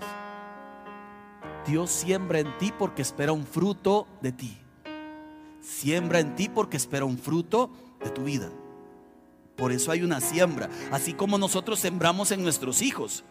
[1.67, 4.59] Dios siembra en ti porque espera un fruto de ti.
[5.61, 7.71] Siembra en ti porque espera un fruto
[8.03, 8.51] de tu vida.
[9.57, 13.23] Por eso hay una siembra, así como nosotros sembramos en nuestros hijos,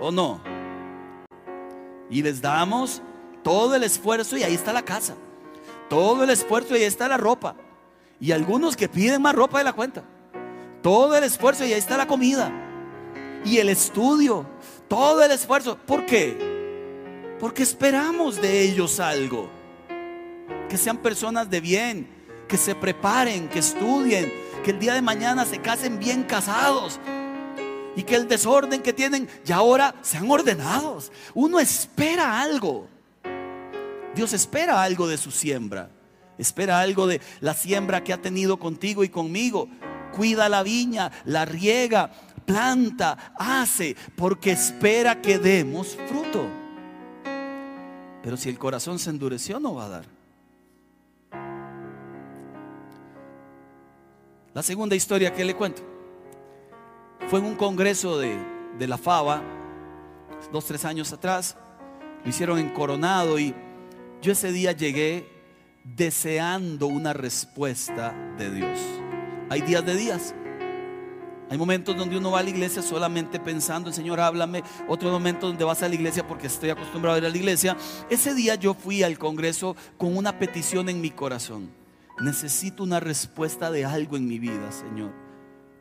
[0.00, 0.42] ¿o no?
[2.10, 3.00] Y les damos
[3.42, 5.14] todo el esfuerzo y ahí está la casa.
[5.88, 7.56] Todo el esfuerzo y ahí está la ropa.
[8.20, 10.04] Y algunos que piden más ropa de la cuenta.
[10.80, 12.52] Todo el esfuerzo y ahí está la comida.
[13.44, 14.46] Y el estudio.
[14.88, 15.76] Todo el esfuerzo.
[15.76, 17.36] ¿Por qué?
[17.40, 19.50] Porque esperamos de ellos algo.
[20.68, 22.08] Que sean personas de bien.
[22.48, 24.32] Que se preparen, que estudien.
[24.64, 27.00] Que el día de mañana se casen bien casados.
[27.96, 31.10] Y que el desorden que tienen ya ahora sean ordenados.
[31.34, 32.91] Uno espera algo.
[34.14, 35.90] Dios espera algo de su siembra.
[36.38, 39.68] Espera algo de la siembra que ha tenido contigo y conmigo.
[40.12, 42.10] Cuida la viña, la riega,
[42.44, 46.46] planta, hace, porque espera que demos fruto.
[48.22, 50.04] Pero si el corazón se endureció, no va a dar.
[54.54, 55.82] La segunda historia que le cuento
[57.28, 58.36] fue en un congreso de,
[58.78, 59.42] de la FABA,
[60.52, 61.56] dos, tres años atrás.
[62.22, 63.54] Lo hicieron en Coronado y
[64.22, 65.28] yo ese día llegué
[65.84, 68.78] deseando una respuesta de Dios.
[69.50, 70.34] Hay días de días.
[71.50, 74.62] Hay momentos donde uno va a la iglesia solamente pensando, Señor háblame.
[74.88, 77.76] Otro momento donde vas a la iglesia porque estoy acostumbrado a ir a la iglesia.
[78.08, 81.70] Ese día yo fui al Congreso con una petición en mi corazón.
[82.20, 85.12] Necesito una respuesta de algo en mi vida, Señor.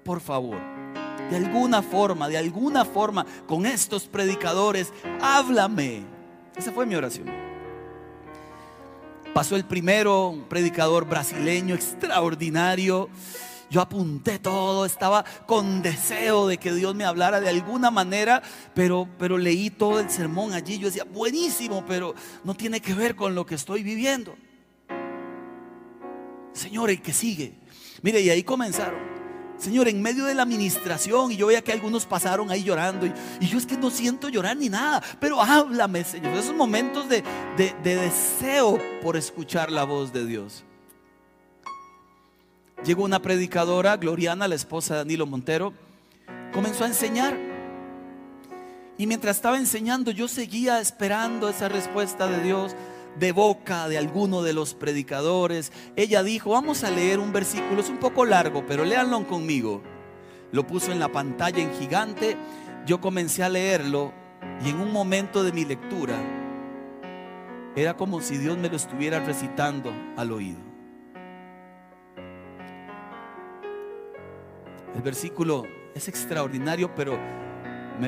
[0.03, 0.57] Por favor,
[1.29, 6.01] de alguna forma, de alguna forma, con estos predicadores, háblame.
[6.55, 7.50] Esa fue mi oración.
[9.33, 13.09] Pasó el primero, un predicador brasileño extraordinario.
[13.69, 18.41] Yo apunté todo, estaba con deseo de que Dios me hablara de alguna manera,
[18.73, 20.77] pero, pero leí todo el sermón allí.
[20.77, 22.13] Yo decía, buenísimo, pero
[22.43, 24.35] no tiene que ver con lo que estoy viviendo.
[26.51, 27.53] Señor, el que sigue.
[28.01, 29.20] Mire, y ahí comenzaron.
[29.61, 33.13] Señor, en medio de la administración, y yo veía que algunos pasaron ahí llorando, y,
[33.45, 36.33] yo es que no siento llorar ni nada, pero háblame, Señor.
[36.33, 37.23] Esos momentos de,
[37.57, 40.63] de deseo por escuchar la voz de Dios.
[42.83, 45.73] Llegó una predicadora, Gloriana, la esposa de Danilo Montero,
[46.51, 47.37] comenzó a enseñar.
[48.97, 52.75] Y mientras estaba enseñando, yo seguía esperando esa respuesta de Dios
[53.19, 55.71] de boca de alguno de los predicadores.
[55.95, 59.81] Ella dijo, vamos a leer un versículo, es un poco largo, pero léanlo conmigo.
[60.51, 62.35] Lo puso en la pantalla en gigante,
[62.85, 64.13] yo comencé a leerlo
[64.63, 66.15] y en un momento de mi lectura
[67.75, 70.59] era como si Dios me lo estuviera recitando al oído.
[74.93, 75.63] El versículo
[75.95, 77.17] es extraordinario, pero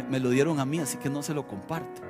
[0.10, 2.02] me, lo dieron a mí, así que no se lo comparto.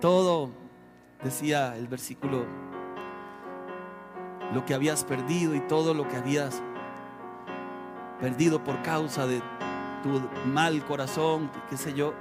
[0.00, 0.50] Todo,
[1.22, 2.44] decía el versículo,
[4.52, 6.62] lo que habías perdido y todo lo que habías
[8.20, 9.42] perdido por causa de
[10.02, 12.14] tu mal corazón, qué sé yo,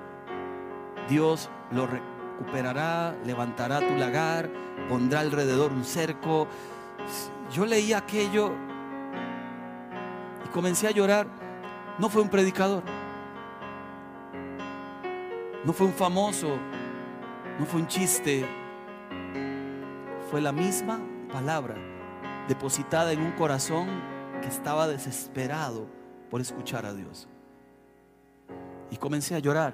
[1.09, 4.49] Dios lo recuperará, levantará tu lagar,
[4.89, 6.47] pondrá alrededor un cerco.
[7.51, 8.51] Yo leí aquello
[10.43, 11.27] y comencé a llorar.
[11.97, 12.83] No fue un predicador,
[15.63, 16.57] no fue un famoso,
[17.59, 18.45] no fue un chiste,
[20.29, 20.99] fue la misma
[21.31, 21.75] palabra
[22.47, 23.87] depositada en un corazón
[24.41, 25.87] que estaba desesperado
[26.29, 27.27] por escuchar a Dios.
[28.91, 29.73] Y comencé a llorar.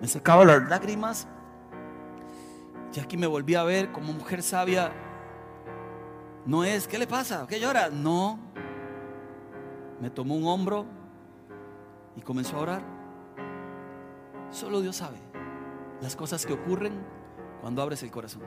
[0.00, 1.28] Me secaba las lágrimas
[2.94, 4.92] y aquí me volví a ver como mujer sabia
[6.46, 7.46] No es, ¿qué le pasa?
[7.48, 7.88] ¿Qué llora?
[7.90, 8.38] No.
[10.00, 10.86] Me tomó un hombro
[12.16, 12.82] y comenzó a orar.
[14.50, 15.23] Solo Dios sabe
[16.00, 16.92] las cosas que ocurren
[17.60, 18.42] cuando abres el corazón.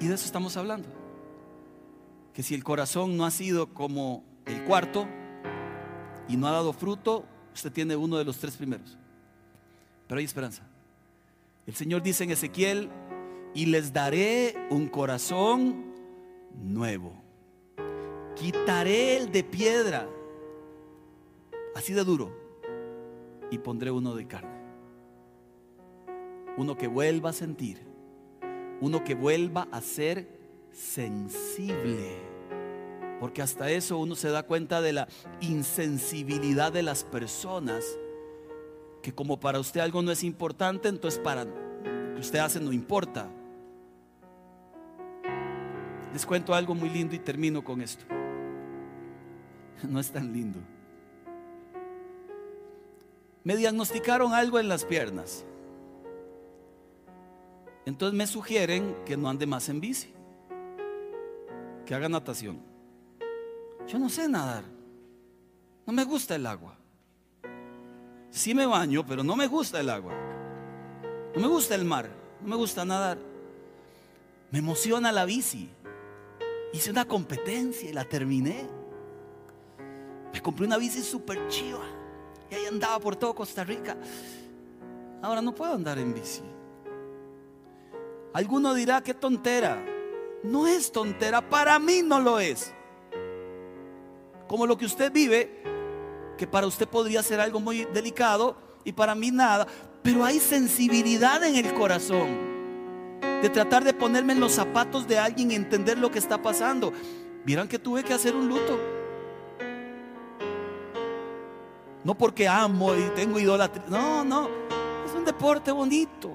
[0.00, 0.88] Y de eso estamos hablando.
[2.32, 5.06] Que si el corazón no ha sido como el cuarto
[6.28, 8.98] y no ha dado fruto, usted tiene uno de los tres primeros.
[10.08, 10.62] Pero hay esperanza.
[11.66, 12.90] El Señor dice en Ezequiel,
[13.54, 15.94] y les daré un corazón
[16.60, 17.12] nuevo.
[18.34, 20.08] Quitaré el de piedra,
[21.76, 22.36] así de duro,
[23.50, 24.53] y pondré uno de carne.
[26.56, 27.80] Uno que vuelva a sentir,
[28.80, 30.28] uno que vuelva a ser
[30.70, 32.18] sensible.
[33.20, 35.08] Porque hasta eso uno se da cuenta de la
[35.40, 37.84] insensibilidad de las personas,
[39.02, 42.72] que como para usted algo no es importante, entonces para lo que usted hace no
[42.72, 43.28] importa.
[46.12, 48.04] Les cuento algo muy lindo y termino con esto.
[49.88, 50.60] No es tan lindo.
[53.42, 55.44] Me diagnosticaron algo en las piernas.
[57.86, 60.12] Entonces me sugieren que no ande más en bici,
[61.84, 62.60] que haga natación.
[63.86, 64.64] Yo no sé nadar.
[65.86, 66.78] No me gusta el agua.
[68.30, 70.14] Sí me baño, pero no me gusta el agua.
[71.34, 72.08] No me gusta el mar.
[72.40, 73.18] No me gusta nadar.
[74.50, 75.68] Me emociona la bici.
[76.72, 78.66] Hice una competencia y la terminé.
[80.32, 81.84] Me compré una bici súper chiva.
[82.50, 83.96] Y ahí andaba por todo Costa Rica.
[85.22, 86.42] Ahora no puedo andar en bici.
[88.34, 89.82] Alguno dirá que tontera.
[90.42, 92.74] No es tontera, para mí no lo es.
[94.48, 95.62] Como lo que usted vive,
[96.36, 99.66] que para usted podría ser algo muy delicado y para mí nada,
[100.02, 102.54] pero hay sensibilidad en el corazón
[103.40, 106.92] de tratar de ponerme en los zapatos de alguien y entender lo que está pasando.
[107.44, 108.80] Vieran que tuve que hacer un luto.
[112.02, 113.84] No porque amo y tengo idolatría.
[113.88, 114.48] No, no.
[115.06, 116.32] Es un deporte bonito.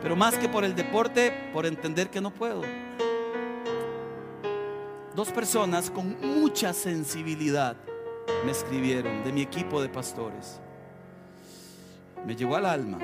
[0.00, 2.62] Pero más que por el deporte, por entender que no puedo.
[5.14, 7.76] Dos personas con mucha sensibilidad
[8.44, 10.60] me escribieron de mi equipo de pastores.
[12.24, 12.98] Me llegó al alma.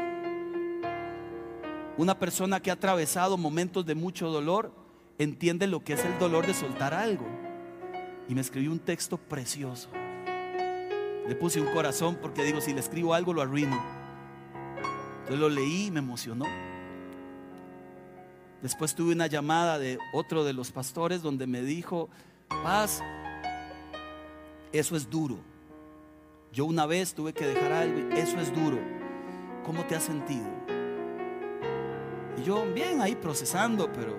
[1.96, 4.72] Una persona que ha atravesado momentos de mucho dolor
[5.18, 7.26] entiende lo que es el dolor de soltar algo.
[8.28, 9.88] Y me escribió un texto precioso.
[11.26, 13.82] Le puse un corazón porque digo, si le escribo algo lo arruino.
[15.20, 16.44] Entonces lo leí y me emocionó.
[18.64, 22.08] Después tuve una llamada de otro de los pastores donde me dijo,
[22.48, 23.02] paz,
[24.72, 25.36] eso es duro.
[26.50, 28.78] Yo una vez tuve que dejar algo y eso es duro.
[29.66, 30.46] ¿Cómo te has sentido?
[32.38, 34.16] Y yo bien ahí procesando, pero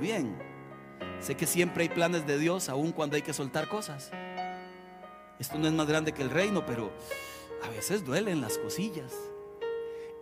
[0.00, 0.34] bien.
[1.20, 4.12] Sé que siempre hay planes de Dios, aun cuando hay que soltar cosas.
[5.38, 6.90] Esto no es más grande que el reino, pero
[7.62, 9.12] a veces duelen las cosillas.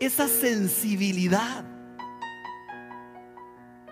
[0.00, 1.73] Esa sensibilidad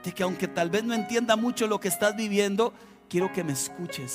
[0.02, 2.72] de que aunque tal vez no entienda mucho lo que estás viviendo,
[3.08, 4.14] quiero que me escuches,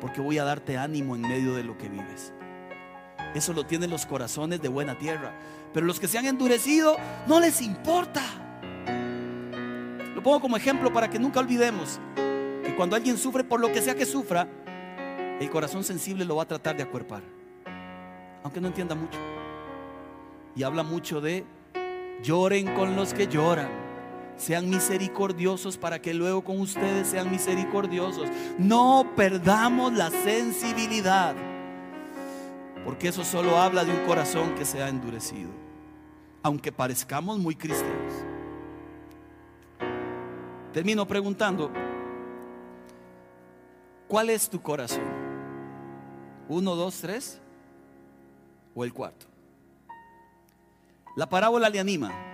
[0.00, 2.32] porque voy a darte ánimo en medio de lo que vives.
[3.34, 5.32] Eso lo tienen los corazones de buena tierra.
[5.72, 6.96] Pero los que se han endurecido,
[7.26, 8.22] no les importa.
[10.14, 13.80] Lo pongo como ejemplo para que nunca olvidemos que cuando alguien sufre por lo que
[13.80, 14.46] sea que sufra,
[15.40, 17.22] el corazón sensible lo va a tratar de acuerpar.
[18.44, 19.18] Aunque no entienda mucho.
[20.54, 21.46] Y habla mucho de
[22.22, 23.91] lloren con los que lloran.
[24.36, 28.28] Sean misericordiosos para que luego con ustedes sean misericordiosos.
[28.58, 31.34] No perdamos la sensibilidad.
[32.84, 35.50] Porque eso solo habla de un corazón que se ha endurecido.
[36.42, 38.12] Aunque parezcamos muy cristianos.
[40.72, 41.70] Termino preguntando,
[44.08, 45.04] ¿cuál es tu corazón?
[46.48, 47.40] ¿Uno, dos, tres?
[48.74, 49.26] ¿O el cuarto?
[51.14, 52.31] La parábola le anima.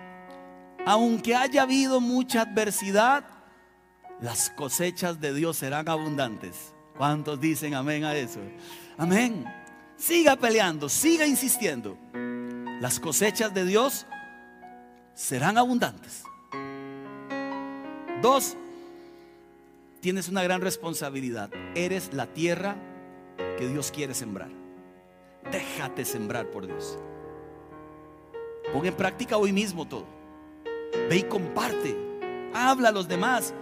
[0.89, 3.23] Aunque haya habido mucha adversidad,
[4.23, 6.73] las cosechas de Dios serán abundantes.
[6.97, 8.41] ¿Cuántos dicen amén a eso?
[8.97, 9.45] Amén.
[9.99, 11.99] Siga peleando, siga insistiendo.
[12.81, 14.07] Las cosechas de Dios
[15.13, 16.23] serán abundantes.
[18.23, 18.57] Dos,
[20.01, 21.51] tienes una gran responsabilidad.
[21.75, 22.77] Eres la tierra
[23.59, 24.49] que Dios quiere sembrar.
[25.53, 26.99] Déjate sembrar por Dios.
[28.73, 30.18] Pon en práctica hoy mismo todo.
[31.09, 31.97] Ve y comparte.
[32.55, 33.55] Habla a los demás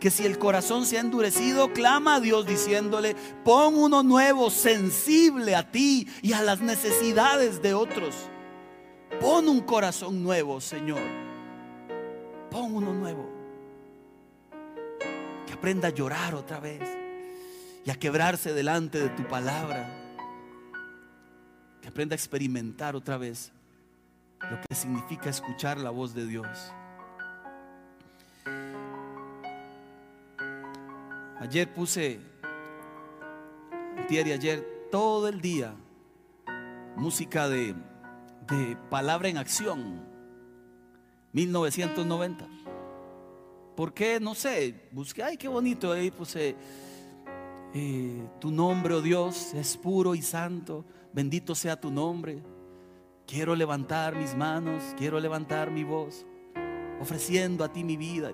[0.00, 5.56] que si el corazón se ha endurecido, clama a Dios diciéndole, pon uno nuevo, sensible
[5.56, 8.14] a ti y a las necesidades de otros.
[9.20, 11.02] Pon un corazón nuevo, Señor.
[12.50, 13.36] Pon uno nuevo.
[15.52, 16.80] aprenda a llorar otra vez
[17.84, 19.90] y a quebrarse delante de tu palabra.
[21.82, 23.50] Que aprenda a experimentar otra vez
[24.40, 26.72] lo que significa escuchar la voz de Dios.
[31.40, 32.20] Ayer puse,
[34.10, 35.74] y ayer, todo el día,
[36.96, 37.74] música de,
[38.48, 40.04] de Palabra en Acción,
[41.32, 42.46] 1990.
[43.76, 44.18] ¿Por qué?
[44.18, 46.56] No sé, busqué, ay, qué bonito, ahí puse,
[47.74, 52.42] eh, tu nombre, oh Dios, es puro y santo, bendito sea tu nombre.
[53.28, 56.24] Quiero levantar mis manos, quiero levantar mi voz,
[56.98, 58.32] ofreciendo a ti mi vida.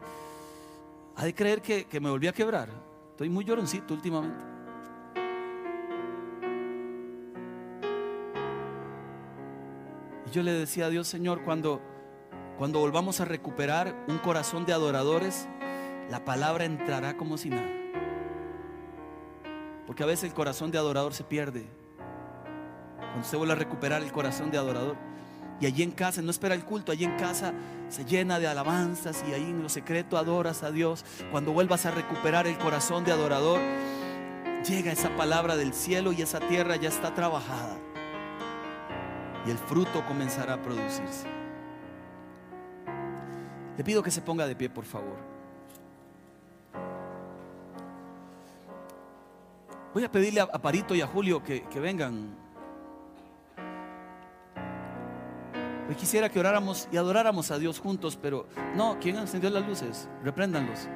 [1.16, 2.68] Ha de creer que, que me volví a quebrar.
[3.10, 4.44] Estoy muy lloroncito últimamente.
[10.28, 11.82] Y yo le decía a Dios, Señor, cuando,
[12.56, 15.48] cuando volvamos a recuperar un corazón de adoradores,
[16.08, 17.68] la palabra entrará como si nada.
[19.88, 21.83] Porque a veces el corazón de adorador se pierde.
[23.14, 24.96] Cuando se vuelve a recuperar el corazón de adorador.
[25.60, 27.52] Y allí en casa, no espera el culto, allí en casa
[27.88, 31.04] se llena de alabanzas y ahí en lo secreto adoras a Dios.
[31.30, 33.60] Cuando vuelvas a recuperar el corazón de adorador,
[34.68, 37.78] llega esa palabra del cielo y esa tierra ya está trabajada.
[39.46, 41.28] Y el fruto comenzará a producirse.
[43.76, 45.18] Le pido que se ponga de pie, por favor.
[49.92, 52.43] Voy a pedirle a Parito y a Julio que vengan.
[55.86, 60.08] Hoy quisiera que oráramos y adoráramos a Dios juntos, pero no, ¿quién encendió las luces?
[60.22, 60.88] Repréndanlos.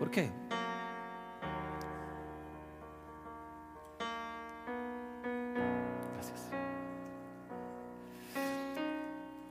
[0.00, 0.32] ¿Por qué?
[6.14, 6.50] Gracias.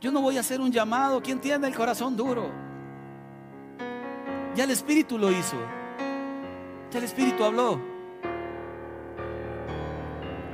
[0.01, 1.21] Yo no voy a hacer un llamado.
[1.21, 2.51] ¿Quién tiene el corazón duro?
[4.55, 5.55] Ya el Espíritu lo hizo.
[6.91, 7.98] Ya el Espíritu habló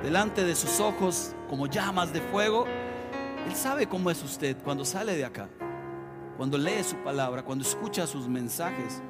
[0.05, 2.67] delante de sus ojos como llamas de fuego,
[3.47, 5.49] Él sabe cómo es usted cuando sale de acá,
[6.37, 9.01] cuando lee su palabra, cuando escucha sus mensajes.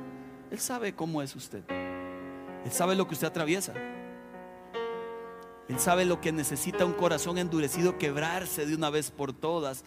[0.49, 1.63] Él sabe cómo es usted.
[1.69, 3.73] Él sabe lo que usted atraviesa.
[5.67, 9.83] Él sabe lo que necesita un corazón endurecido quebrarse de una vez por todas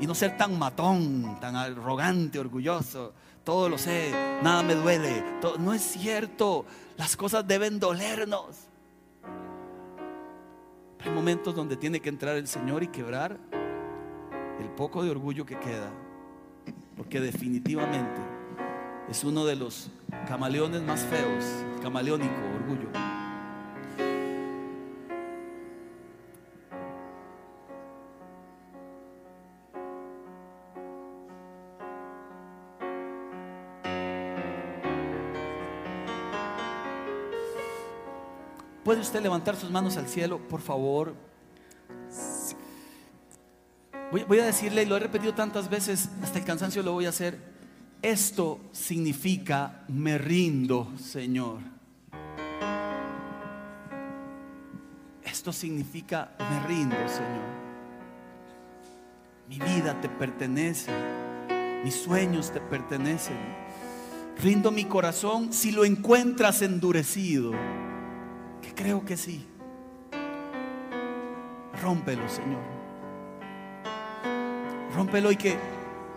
[0.00, 3.14] y no ser tan matón, tan arrogante, orgulloso.
[3.42, 5.24] Todo lo sé, nada me duele.
[5.60, 6.66] no es cierto.
[6.98, 8.71] Las cosas deben dolernos.
[11.04, 13.36] Hay momentos donde tiene que entrar el Señor y quebrar
[14.60, 15.90] el poco de orgullo que queda.
[16.96, 18.20] Porque definitivamente
[19.08, 19.90] es uno de los
[20.28, 21.44] camaleones más feos,
[21.82, 23.11] camaleónico orgullo.
[38.92, 41.14] ¿Puede usted levantar sus manos al cielo, por favor?
[44.28, 47.08] Voy, a decirle, y lo he repetido tantas veces, hasta el cansancio lo voy a
[47.08, 47.38] hacer.
[48.02, 51.60] Esto significa me rindo, Señor.
[55.24, 57.46] Esto significa me rindo, Señor.
[59.48, 60.92] Mi vida te pertenece,
[61.82, 63.38] mis sueños te pertenecen.
[64.42, 67.52] Rindo mi corazón si lo encuentras endurecido
[68.70, 69.46] creo que sí.
[71.82, 72.62] Rómpelo, Señor.
[74.94, 75.58] Rómpelo y que,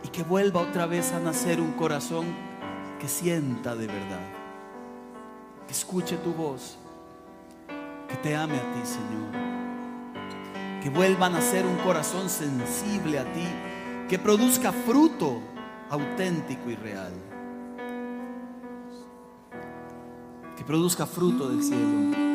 [0.03, 2.25] y que vuelva otra vez a nacer un corazón
[2.99, 4.21] que sienta de verdad.
[5.65, 6.77] Que escuche tu voz.
[8.07, 9.31] Que te ame a ti, Señor.
[10.83, 13.47] Que vuelva a nacer un corazón sensible a ti.
[14.07, 15.41] Que produzca fruto
[15.89, 17.13] auténtico y real.
[20.55, 22.34] Que produzca fruto del cielo.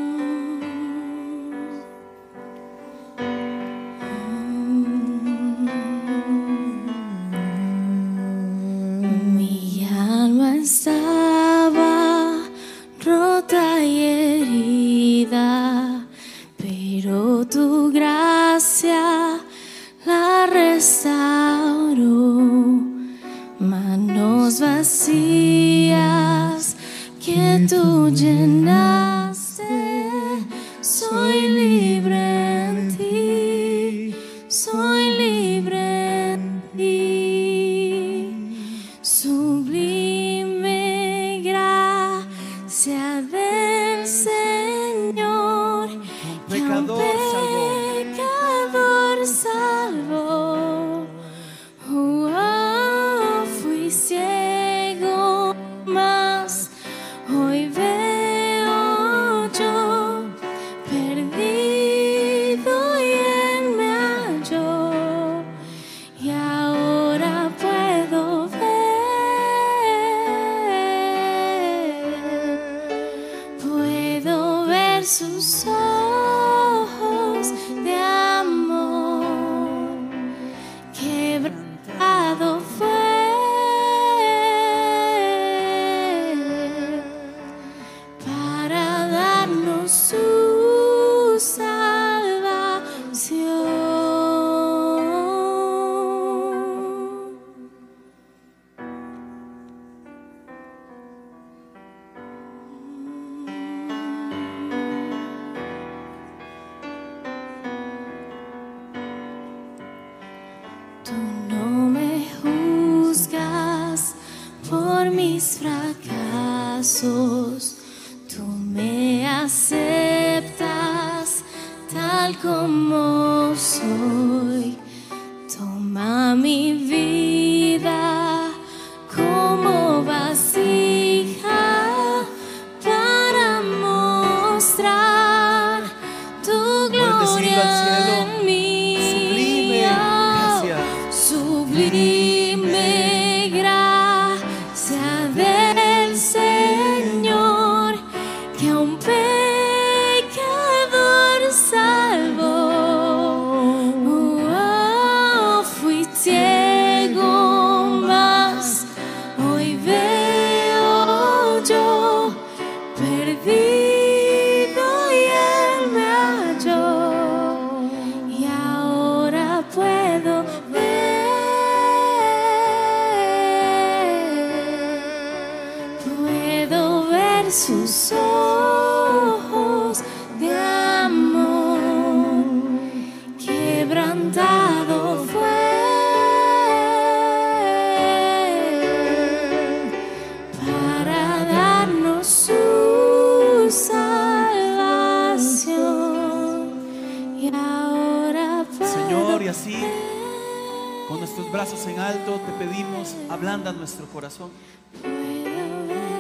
[203.41, 204.51] Ablanda nuestro corazón.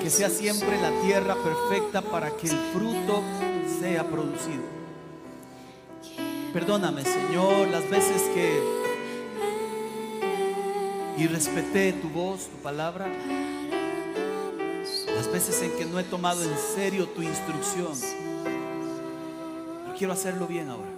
[0.02, 3.22] Que sea siempre la tierra perfecta para que el fruto
[3.78, 4.62] sea producido.
[6.54, 8.62] Perdóname, Señor, las veces que
[11.18, 13.06] irrespeté tu voz, tu palabra.
[15.14, 17.92] Las veces en que no he tomado en serio tu instrucción.
[19.84, 20.88] Pero quiero hacerlo bien ahora.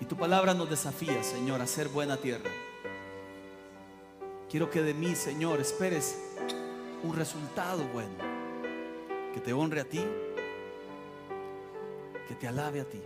[0.00, 2.50] Y tu palabra nos desafía, Señor, a ser buena tierra.
[4.52, 6.18] Quiero que de mí, Señor, esperes
[7.02, 8.12] un resultado bueno.
[9.32, 10.04] Que te honre a ti.
[12.28, 13.00] Que te alabe a ti.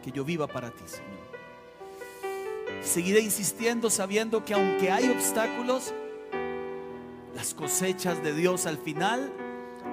[0.00, 1.18] Que yo viva para ti, Señor.
[2.84, 5.92] Seguiré insistiendo sabiendo que aunque hay obstáculos,
[7.34, 9.28] las cosechas de Dios al final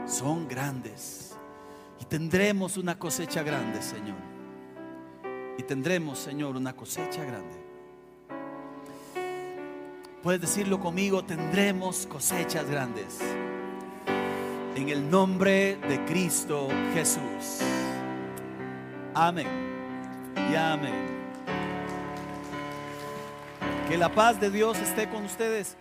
[0.06, 1.36] son grandes.
[2.00, 4.20] Y tendremos una cosecha grande, Señor.
[5.58, 7.59] Y tendremos, Señor, una cosecha grande.
[10.24, 13.20] Puedes decirlo conmigo, tendremos cosechas grandes.
[14.76, 17.62] En el nombre de Cristo Jesús.
[19.14, 19.48] Amén.
[20.52, 20.94] Y amén.
[23.88, 25.78] Que la paz de Dios esté con ustedes.